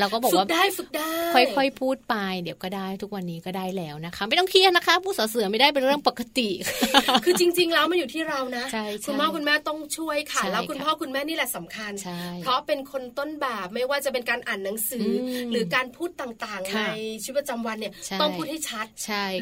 [0.00, 6.48] เราก็บอกว่าได้ฝึกได้ ค่อยๆพูดไป เดี๋ยวก็ได้ทุกวันนี้ก็ได้แล้วนะคะ ไม่ต้องเครียดนะคะ พูดฉอเฉือไม่ได้เป็นเรื่องปกติ
[7.24, 8.64] คือจริง ๆ แล้วมันอยู่ที่เรานะ
[9.06, 11.92] คุณพ่อคุณแม่ต้องช่วยค่ะ แล้วคุณพ่อคุณแม่นี่แหละสำคัญ
[12.42, 15.06] เพราะเป็นคนต้นแบบไม่ว่าจะเป็นการอ่านหนังสือ
[15.50, 16.82] หรือการพูดต่างๆ ใน
[17.24, 18.86] ชีวิตประจำวันเนี่ยต้องพูดให้ชัด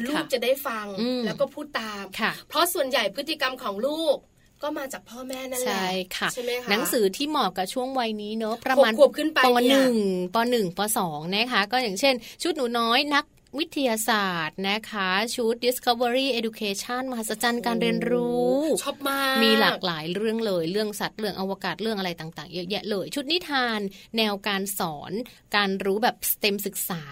[0.07, 0.85] ลูกจะได้ฟัง
[1.25, 2.03] แล้วก็พูดตาม
[2.49, 4.17] เพราะส่วนใหญ่พฤติกรรมของลูก
[4.63, 9.95] ก็มาจากพ่อแม่นั่นแหละใช่ค่ะใช่ไหมคะหนังสือที่เหมาะกับช่วงวัยนี้เนอะประมาณขวบขึ้นไปปหนึ่ง
[10.35, 13.25] ปหนึ่งปสองนะคะ ก็อย่างเช่น ชุดหนูน้อยนัก
[13.59, 23.79] วิทยาศาสตร์นะคะ ชุด Discovery Education มหัศจรรย์การเรียนรู้ ชอบมาก มีหลากหลายเรื่องเลย เรื่องสัตว์เรื่องอวกาศเรื่องอะไรต่างๆ เยอะแยะเลย ชุดนิทาน
[24.17, 25.11] แนวการสอน
[25.55, 27.03] การรู้แบบสเต็มศึกษา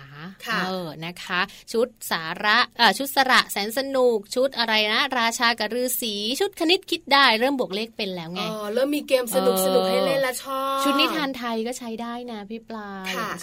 [0.66, 1.42] เออนะคะ
[1.74, 12.90] ชุดสาระอ่ชุดสระแสนสนุก ชุดอะไรนะ ราชากระรือสีชุดคณิตคิดได้ เริ่มบวกเลขเป็นแล้วไงอ๋อเริ่มมีเกมสนุกสนุกให้เล่นละชอบชุดนิทานไทยก็ใช้ได้นะพี่ปลา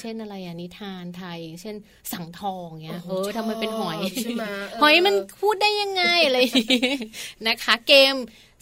[0.00, 1.76] เช่นอะไรอะนิทานไทย เช่น
[2.12, 3.98] สังทองเงี้ยเออทำไมเป็นหอย
[4.82, 6.38] หอยมันพูดได้ยังไงอะไร
[7.46, 8.14] นะคะ เกม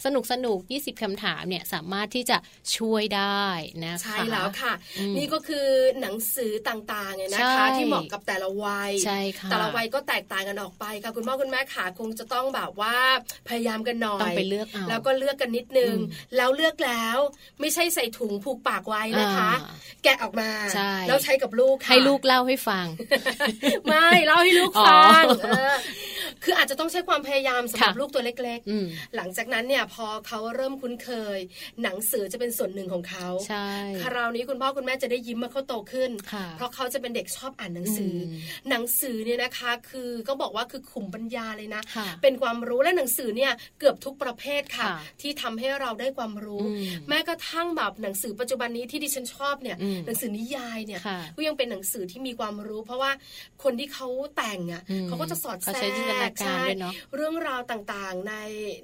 [0.05, 2.37] สนุกสนุก20คำถามเนี่ยสามารถที่จะ
[2.77, 3.45] ช่วยได้
[3.85, 4.73] นะคะใช่แล้วค่ะ
[5.17, 5.67] นี่ก็คือ
[6.01, 12.95] หนังสือต่างๆเนี่ยนะคะ ที่เหมาะกับแต่ละวัยใช่ค่ะแต่ละวัยก็แตกต่างกันออกไปค่ะคุณพ่อคุณแม่ขาคงจะต้องแบบว่า
[13.47, 15.95] พยายามกันหน่อยต้องไปเลือกเอาแล้วก็เลือกกันนิดนึง
[16.35, 17.17] แล้วเลือกแล้ว
[17.59, 19.51] ไม่ใช่ใส่ถุงผูกปากไว้นะคะ
[20.03, 20.49] แกะออกมา
[21.07, 22.87] แล้วใช้กับลูกให้ลูกเล่าให้ฟัง
[23.87, 25.23] ไม่เล่าให้ลูกฟัง
[26.43, 31.39] คืออาจจะต้องใช้ความพยายามสำหรับลูกตัวเล็ก ๆ หลังจากนั้นเนี่ยพอเขาเริ่มคุ้นเคย
[31.83, 33.69] หนังสือจะเป็นส่วนหนึ่งของเขาใช่
[34.03, 36.11] คราวนี้คุณพ่อคุณแม่จะได้ยิ้มเมื่อเขาโตขึ้น
[36.57, 38.13] เพราะเขาจะเป็นเด็กชอบอ่านหนังสือ
[38.69, 41.81] หนังสือเนี่ยนะคะ คือก็บอกว่าคือขุมปัญญาเลยนะ
[42.21, 44.87] เป็นความรู้และหนังสือเนี่ยเกือบทุกประเภทค่ะ
[45.21, 46.63] ที่ทำให้เราได้ความรู้
[47.09, 51.01] แม้กระทั่งแบบหนังสือปัจจุบันนี้ที่ดิฉันชอบเนี่ยหนังสือนิยายเนี่ย
[51.35, 53.11] ก็ยังเป็นหนังสือที่มีความรู้ เพราะว่า
[53.63, 55.91] คนที่เขาแต่งอะเขาก็จะสอดแทรก
[57.15, 58.33] เรื่องราวต่างๆใน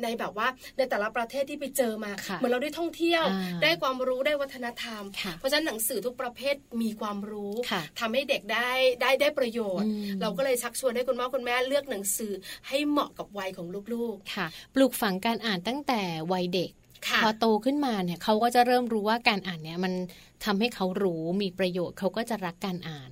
[0.03, 0.47] ในแบบว่า
[0.77, 3.23] ในแต่ละประเทศที่ไปเจอมาเหมือนเราได้ท่องเที่ยว
[3.63, 5.03] ได้ความรู้ได้วัฒนธรรม
[5.39, 7.53] เพราะฉะนั้นหนังสือทุกประเภทมีความรู้
[7.99, 8.69] ทำให้เด็กได้
[9.01, 9.89] ได้ได้ประโยชน์
[10.21, 12.33] เราก็เลยชักชวนให้คุณพ่อคุณแม่เลือกหนังสือ
[12.67, 16.01] ให้เหมาะกับวัยของลูกๆค่ะ ปลูกฝังการอ่านตั้งแต่
[16.33, 16.71] วัยเด็ก
[17.23, 19.93] พอโตขึ้นมาเนี่ยเขาก็จะเริ่มรู้ว่าการอ่านเนี่ยมัน
[20.45, 23.11] ทำให้เขารู้มีประโยชน์เขาก็จะรักการอ่าน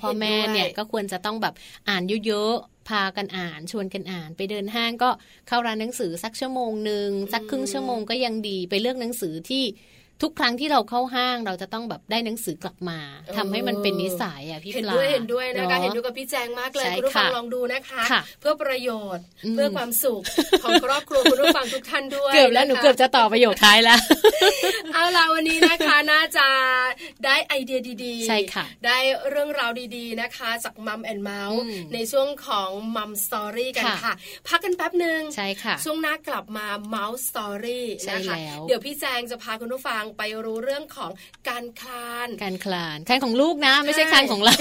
[0.00, 1.54] พ่อแม่เนี่ยก็ควรจะต้องแบบ
[1.88, 5.10] อ่านเยอะๆพากันอ่านชวนกันอ่าน ไปเดินห้างก็
[5.48, 9.64] เข้าร้านหนังสือสักชั่วโมงหนึ่งสักครึ่งชั่วโมงก็ยังดีไปเลือกหนังสือที่
[10.22, 12.98] ทุกครั้งที่เราเข้าห้างเราจะต้องแบบได้หนังสือกลับมา
[13.36, 18.02] ทำให้มันเป็นนิสัยอะพี่ปลาเห็นด้วยเห็นด้วยนะคะเห็นด้วยกับพี่แจงมากเลยคุณผู้ฟังลองดูนะคะ
[18.40, 20.22] เพื่อประโยชน์เพื่อความสุข
[20.62, 24.00] ของครอบครัวคุณผู้ฟังทุกท่านด้วยเกือบแล้วหนูเกือบจะต่อประโยคท้ายแล้ว
[24.92, 26.46] เอาล่ะวันนี้นะคะน่าจะ
[27.24, 28.98] ได้ไอเดียดีๆใช่ค่ะ ได้
[29.30, 31.60] เรื่องราวดีๆนะคะ จาก Mom and Mouth
[31.94, 34.14] ในช่วงของ Mom Story กันค่ะ
[34.48, 38.36] พักกันแป๊บหนึ่งใช่ค่ะช่วงหน้ากลับมา Mouth Story นะคะ
[38.66, 41.10] เดี๋ยวพี่แจงจะพาคุณผู้ฟังไปรู้เรื่องของ
[41.48, 44.54] การคลาน การคลานคลานของลูกนะ ไม่ใช่คลานของเรา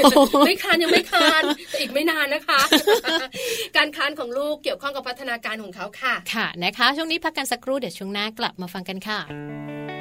[0.47, 2.59] ไม่คลานยังไม่คลานแต่อีกไม่นานนะคะ
[3.77, 9.94] การคลานของลูกเกี่ยวข้องกับพัฒนาการของเขาค่ะ ค่ะนะคะ ช่วงนี้พักกันสักครู่เดี๋ยวช่วงหน้ากลับมาฟังกันค่ะ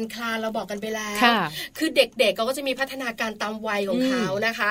[0.02, 1.20] ี่ยวข้องกับการคลานเราบอกกันไปแล้ว
[1.78, 4.70] คือเด็กๆก็จะมีพัฒนาการตามวัยของเขานะคะ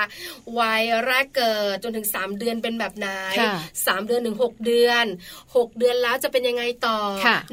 [0.58, 3.08] วัยแรกเกิดจนถึง 3 เดือนเป็นแบบไหน
[3.86, 5.04] สามเดือนถึง6เดือน
[5.46, 6.98] 6 เดือนแล้วจะเป็นยังไงต่อ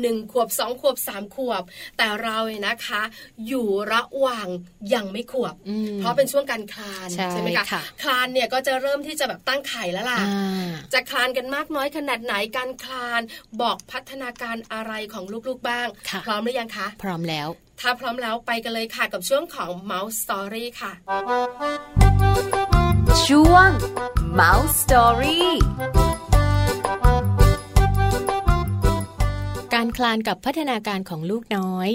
[0.02, 1.64] หนึ่งขวบสองขวบสามขวบ
[1.98, 3.02] แต่เราเนี่ยนะคะ
[3.48, 4.48] อยู่ระหว่าง
[4.94, 5.56] ยังไม่ขวบ
[6.00, 7.66] เพราะเป็นช่วงการคลานใช่ไหมคะ
[8.02, 10.22] คลานเนี่ยก็จะเริ่มที่จะแบบตั้งไข่แล้วล่ะ
[10.94, 13.22] จะคลานกันมากน้อยขนาดไหนการคลาน
[13.62, 15.88] บอกพัฒนาการอะไรของลูกๆบ้าง
[16.26, 17.48] พร้อมหรือยังคะ พร้อมแล้ว
[17.80, 20.92] ถ้าพร้อมแล้วไปกันเลยค่ะกับช่วงของ Mouse Story ค่ะ
[23.28, 23.70] ช่วง
[24.40, 25.42] Mouse Story
[29.74, 31.90] การคลานกับพัฒนาการของลูกน้อย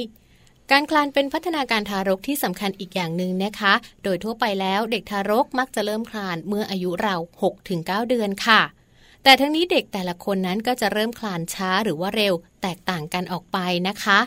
[0.70, 3.72] การคลานเป็นพัฒนาการทารกที่สำคัญอีกอย่างหนึ่งนะคะ
[4.02, 7.16] โดยทั่วไปแล้วเด็กทารกมักจะเริ่มคลานเมื่ออายุเรา
[7.62, 8.60] 6-9 เดือนค่ะ
[9.24, 13.58] แต่ทั้งนี้เด็กแต่ละคนนั้นก็จะเริ่มคลานช้าหรือว่าเร็วแตกต่างกันออกไป
[13.88, 14.18] นะคะ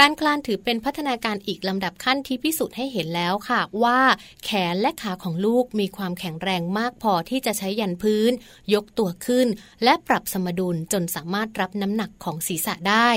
[0.00, 4.00] การคลานถือเป็นพัฒนาการอีกลำดับขั้นที่พิสูจน์ให้เห็นแล้วค่ะ ว่า
[4.44, 8.32] แขนและขาของลูกมีความแข็งแรงมากพอที่จะใช้ยันพื้น
[8.74, 9.46] ยกตัวขึ้น
[9.84, 13.10] และปรับสมดุลจนสามารถรับน้ำหนักของศีรษะได้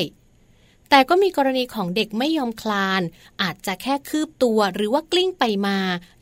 [0.89, 3.01] แต่ก็มีกรณีของเด็กไม่ยอมคลาน
[3.41, 5.77] อาจจะแค่คืบตัวหรือว่ากลิ้งไปมา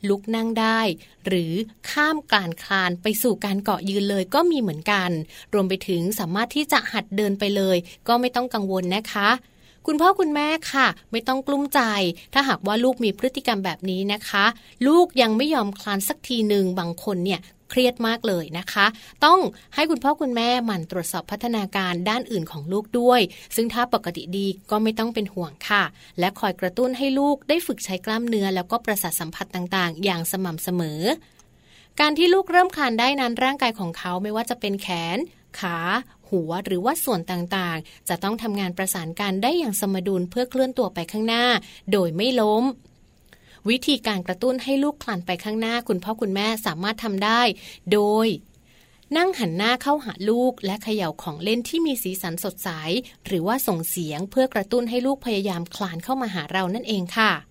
[0.08, 0.80] ลุกนั่งได้
[1.26, 1.52] หรือ
[1.90, 5.10] ข้ามการคลานไปสู่การเกาะยืนเลยก็มีเหมือนกัน
[5.54, 7.76] รวมไปถึงสามารถที่จะหัดเดินไปเลย
[8.08, 9.30] ก็ไม่ต้องกังวลนะคะ
[9.90, 11.80] คุณพ่อคุณแม่ค่ะ ไม่ต้องกลุ้มใจ
[12.34, 14.44] ถ้าหากว่าลูกมีพฤติกรรมแบบนี้นะคะ
[14.86, 18.86] ลูกยังไม่ยอมคลานสักทีหนึ่งบางคนเนี่ยเครียดมากเลยนะคะ
[19.24, 19.40] ต้อง
[19.74, 23.20] ให้คุณพ่อคุณแม่หมั่นตรวจสอบพัฒนาการด้านอื่นของลูกด้วย
[23.56, 25.84] ซึ่งถ้าปกติดีก็ไม่ต้องเป็นห่วงค่ะ
[26.18, 31.00] และคอยกระตุ้นให้ลูกได้ฝึกใช้กล้ามเนื้อ แล้วก็ประสาทสัมผัสต่างๆ อย่างสม่ำเสมอ
[32.00, 35.18] การที่ลูกเริ่มคลานได้นั้นร่างกายของเขาไม่ว่าจะเป็นแขน
[35.60, 35.76] ขา
[36.30, 41.44] หัวหรือว่าส่วนต่างๆ จะต้องทำงานประสานกันได้อย่างสมดุลเพื่อเคลื่อนตัวไปข้างหน้า
[41.92, 42.64] โดยไม่ล้ม
[43.68, 47.40] วิธีการกระตุ้นให้ลูกคลานไปข้างหน้า คุณพ่อคุณแม่สามารถทำได้
[47.92, 48.28] โดย
[49.16, 52.68] นั่งหันหน้าเข้าหาลูก และเขย่าของเล่นที่มีสีสันสดใส
[53.26, 57.47] หรือว่าส่งเสียงเพื่อกระตุ้นให้ลูกพยายามคลานเข้ามาหาเรานั่นเองค่ะ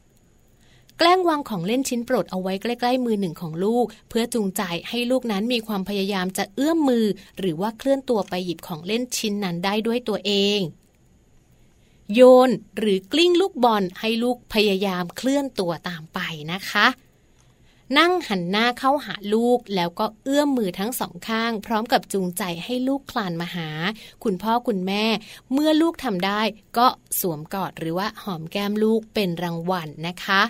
[0.97, 7.05] แกล้งวางของเล่นชิ้นโปรดเอาไว้ใกล้ ๆ มือหนึ่งของลูก เพื่อจูงใจให้ลูกนั้นมีความพยายามจะเอื้อมมือ
[7.39, 10.59] หรือว่าเคลื่อนตัวไปหยิบของเล่นชิ้นนั้นได้ด้วยตัวเอง
[12.13, 16.19] โยนหรือกลิ้งลูกบอลให้ลูกพยายามเคลื่อนตัวตามไป
[16.51, 16.87] นะคะ
[17.97, 23.69] นั่งหันหน้าเข้าหาลูกแล้วก็เอื้อมมือทั้งสองข้าง พร้อมกับจูงใจให้ลูกคลานมาหา
[24.23, 25.05] คุณพ่อคุณแม่
[25.53, 26.41] เมื่อลูกทำได้
[26.77, 26.87] ก็
[27.19, 30.41] สวมกอดหรือว่าหอมแก้มลูกเป็นรางวัลนนะคะ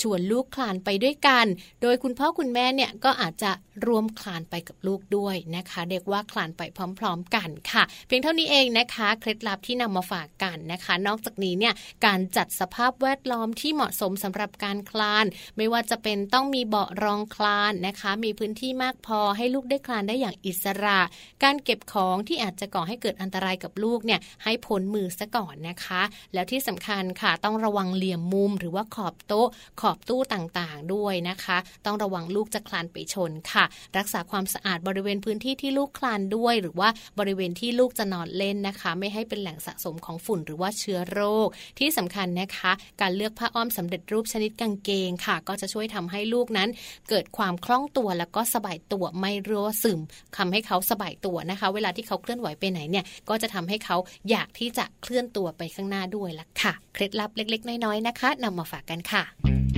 [0.00, 1.46] ชวนลูกคลานไปด้วยกัน
[1.82, 3.50] โดยคุณพ่อคุณแม่เนี่ยก็อาจจะ
[3.86, 6.62] รวมคลานไปกับลูกด้วยนะคะ เรียกว่าคลานไป
[6.98, 11.74] พร้อม ๆ กันค่ะ เพียงเท่านี้เองนะคะ เคล็ดลับที่นำมาฝากกันนะคะ นอกจากนี้เนี่ย
[12.06, 15.24] การจัดสภาพแวดล้อมที่เหมาะสมสำหรับการคลาน
[15.56, 21.00] ไม่ว่าจะเป็นต้องมีเบาะรองคลานนะคะ มีพื้นที่มากพอให้ลูกได้คลานได้อย่างอิสระ
[21.42, 26.02] การเก็บของที่อาจจะก่อให้เกิดอันตรายกับลูกเนี่ยให้พ้นมือซะก่อนนะคะ
[26.34, 29.48] แล้วที่สำคัญค่ะต้องระวังเหลี่ยมมุมหรือว่าขอบโต๊ะ
[29.80, 31.56] ขอบตู้ต่างๆด้วยนะคะ
[31.86, 33.64] ต้องระวังลูกจะคลานไปชนค่ะ
[33.98, 46.68] รักษาความสะอาดบริเวณพื้นที่ที่ลูกคลานด้วย หรือว่าบริเวณที่ลูกจะนอนเล่นนะคะ ไม่ให้เป็นแหล่งสะสมของฝุ่นหรือว่าเชื้อโรค ที่สำคัญนะคะ การเลือกผ้าอ้อมสำเร็จรูปชนิดกางเกงค่ะ ก็จะช่วยทำให้ลูกนั้น
[47.08, 50.00] เกิดความคล่องตัวแล้วก็สบายตัวไม่รั่วซึม
[50.36, 53.96] ทาให้เขาสบายตัวนะคะ เวลาที่เขาเคลื่อนไหวไปไหนเนี่ยก็จะทำให้เขา
[54.30, 59.73] อยากที่จะเคลื่อนตัวไปข้างหน้าด้วยล่ะค่ะ เคล็ดลับเล็ก ๆ น้อยๆนะคะนำมาฝากกันค่ะ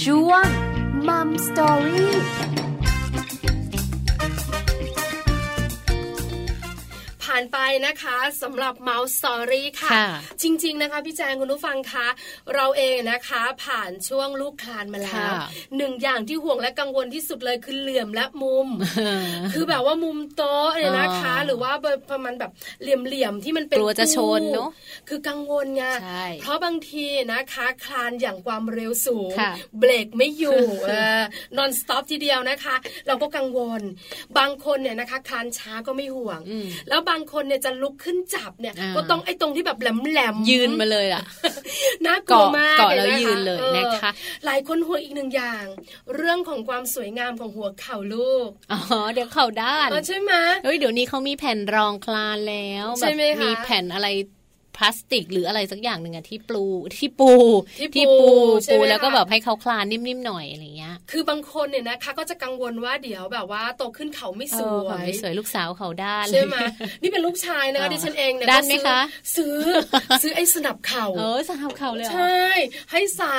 [0.00, 0.46] ช่วง
[1.08, 9.92] มัมสตอรี่านไปนะคะสำหรับ Mouse Story ค่ะ
[10.42, 12.06] จริง ๆนะคะพี่แจงคุณผู้ฟังคะ
[12.54, 15.32] เราเองนะคะผ่านช่วงลูกคลานมาแล้ว
[15.76, 18.68] หนึ่งอย่างที่ห่วงและกังวลที่สุดเลยคือเหลื่อมและมุม
[19.52, 21.72] คือแบบว่ามุมโต๊ะเนี่ยนะคะ หรือว่า
[22.10, 22.50] ประมาณแบบ
[22.82, 24.70] เหลี่ยมๆที่มันเป็นกลัวจะชนเนาะ
[25.08, 25.84] คือกังวลไง
[26.40, 29.32] เพราะบางทีนะคะคลานอย่างความเร็วสูง
[29.78, 30.60] เบรกไม่อยู่
[31.56, 32.76] นอนสต็อปทีเดียวนะคะ
[33.06, 33.82] เราก็กังวล
[34.38, 36.40] บางคนเนี่ยนะคะคลานช้าก็ไม่ห่วง
[36.88, 41.22] แล้วบางคนเนี่ยจะลุกขึ้นจับเนี่ยก็ต้องไอ้ตรงที่แบบแหลมแหลมยืนมาเลยอะ
[42.06, 44.10] น่ากลัวมากเกาะแล้วยืนเลยนะคะ
[44.44, 45.64] หลายคนห่วงอีกหนึ่งอย่าง
[46.14, 48.80] เรื่องของความสวยงามของหัวเข่าลูกอ๋อ
[49.12, 50.32] เดี๋ยวเข่าด้านใช่ไหม
[50.64, 54.08] เฮ้ยเดี๋ยวนี้เขามีแผ่นรองคลานแล้วใช่ไหมคะมีแผ่นอะไร
[54.76, 56.64] พลาสติกหรืออะไรสักอย่างหนึ่งอะที่ปู
[56.96, 57.32] ที่ปู
[57.94, 58.28] ที่ปู
[58.72, 66.56] ปูแล้วก็แบบให้เขาคลานนิ่มๆหน่อยอะไรเงี้ย คือบางคนเนี่ยนะคะก็จะกังวลว่าเดี๋ยวแบบว่าโตขึ้นเขาไม่สวยไม่สวยลูกสาวเขาด้านใช่ไหม
[67.02, 69.00] นี่เป็นลูกชายนะคะดิฉันเองเนี่ยด้านไหมคะ
[69.36, 69.58] ซื้อ
[70.22, 72.38] ซื้อไอ้สนับเข่าเออสนับเข่าเลยใช่
[72.92, 73.38] ให้ใส่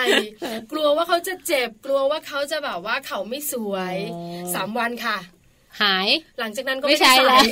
[0.71, 3.95] กลัวว่าเขาจะเจ็บกลัวว่าเขาจะแบบว่าเขาไม่สวย
[4.53, 5.17] สามวันค่ะ
[5.81, 6.07] หาย
[6.39, 7.43] หลังจากนั้นก็ไม่ใช่แล้ว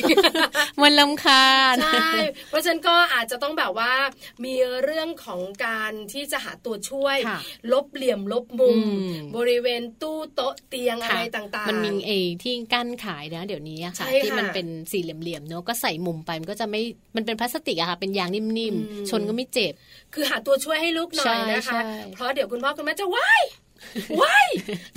[0.82, 2.14] มันลำคาญใช่
[2.50, 3.94] เพราะฉะนั้นก็อาจจะต้องแบบว่า
[4.46, 7.18] มีเรื่องของการที่จะหาตัวช่วย
[7.74, 8.78] ลบเหลี่ยมลบมุม
[9.38, 12.12] บริเวณตู้โต๊ะเตียงอะไรต่างๆ มันมีเอ
[12.44, 16.82] ที่กั้นขายนะ เดี๋ยวนี้ค่ะที่มันเป็นสี่เหลี่ยมๆเนาะก็ใส่มุมไปมันก็จะไม่
[17.16, 19.74] มันเป็นพลาสติกอะค่ะเป็นยางนิ่มๆชนก็ไม่เจ็บ
[20.14, 21.80] คือหาตัวช่วยให้ลูกหน่อยนะคะ
[22.14, 23.44] เพราะเดี๋ยวคุณพ่อคุณแม่จะว้าย
[24.22, 24.48] ว้าย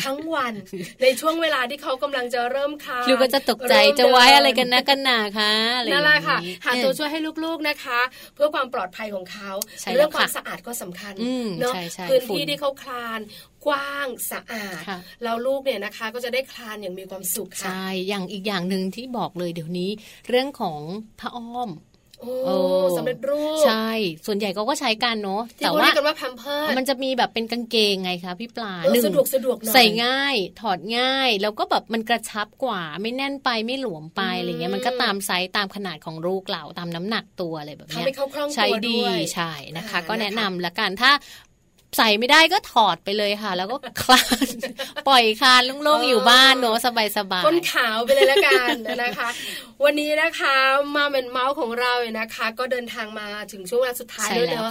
[0.04, 0.54] ทั้งวัน
[1.02, 5.52] ในช่วงเวลาที่เขากำลังจะเริ่มคาลูกก็จะตกใจจะไว้อะไรกันนะกันหนาคะ
[5.92, 8.00] นั่นแหละค่ะ หาตัวช่วยให้ลูกๆนะคะ
[8.34, 9.50] เพื่อความปลอดภัยของเขา
[9.94, 11.14] เรื่องความสะอาดก็สำคัญ
[11.60, 11.74] เนาะ
[12.10, 13.20] พื้นที่ที่เขาคลาน
[13.66, 14.82] กว้างสะอาด
[15.22, 19.90] แล้วลูกเนี่ยนะคะก็จะได้คลานอย่างมีความสุขค่ะใช่อย่างอีกอย่างหนึ่งที่บอกเลยเดี๋ยวนี้
[20.28, 20.80] เรื่องของ
[21.20, 21.95] ผ้าอ้อมโอ้
[22.96, 23.88] สำเร็จรูปใช่
[24.26, 38.04] ส่วนใหญ่ก็ก็ใช้กันเนาะแต่ว่ากันว่าแพมเพิร์มันจะมีแบบเป็นกางเกงไงคะพี่ปลาหนึ่งสะดวกสะดวกใส่ง่าย ถอดง่าย แล้วก็แบบมันกระชับกว่า ไม่แน่นไปไม่หลวมไปอะไรเงี้ยมันก็ตามไซส์ตามขนาดของลูกเราตามน้ำหนักตัวอะไรแบบนี้
[38.54, 39.00] ใช้ดี
[39.34, 41.12] ใช่นะคะ ก็แนะนำละกันถ้า
[41.98, 44.46] ใส่ไม่ได้ก็ถอดไปเลยค่ะ แล้วก็คลาน
[45.08, 49.28] ปล่อยคลานโล่งๆอยู่บ้านเนอะสบายๆก้นขาวไปเลยละกันนะคะ
[49.84, 50.56] วันนี้นะคะ
[50.96, 54.70] Mom and Mouth ของเราเนี่ยนะคะ ก็เดินทางมาถึงช่วงเวลาสุดท้ายแล้วเนอะ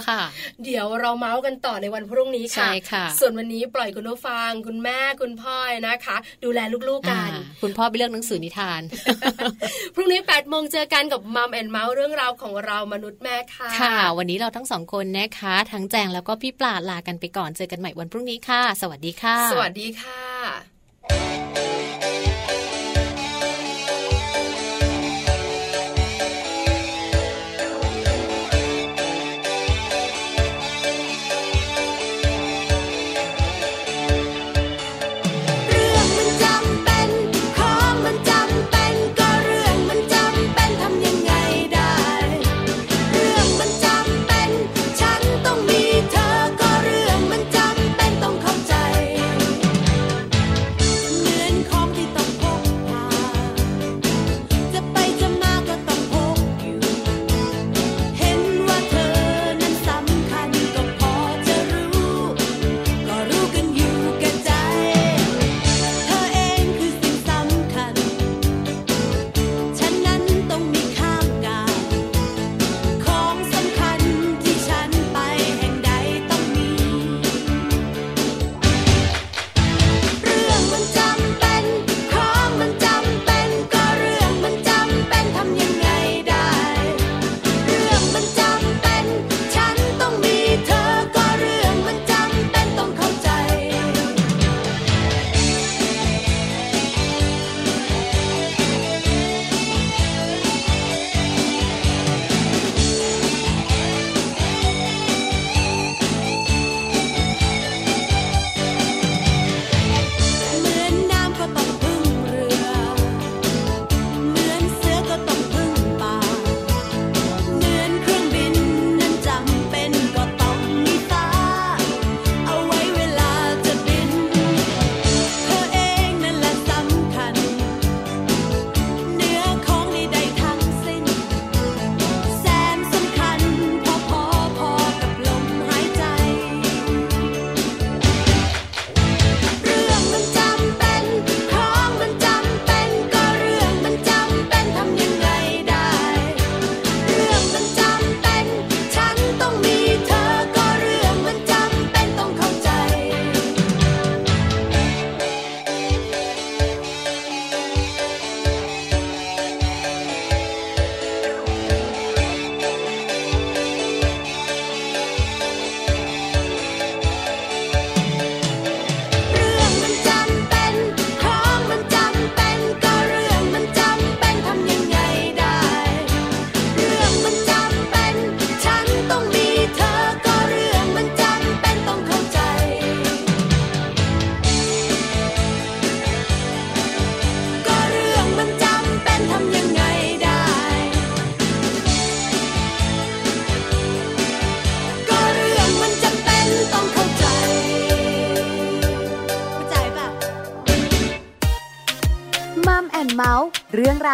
[0.64, 5.56] เดี๋ยวเราเมาท์กันต่อในวันพรุ่งนี้ค่ะค่ะส่วนวันนี้ปล่อยคุณผู้ฟังคุณแม่คุณพ่อ
[5.88, 7.30] นะคะ ดูแลลูกๆกัน
[7.62, 8.82] คุณพ่อไปเลือกหนังสือนิทาน
[9.94, 21.45] พรุ่งนี้8ปดโมงเจอกันกับ Mom and Mouth เรื่องราวของเรามนุษย์แม่ค่ะค่ะ วันนี้เราทั้งสองคนนะคะ ทั้งแจงแล้วก็พี่ปลาลากันไปก่อนเจอกันใหม่วันพรุ่งนี้ค่ะ สวัสดีค่ะ สวัสดีค่ะ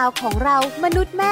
[0.03, 1.25] าวของเรามนุษย์แม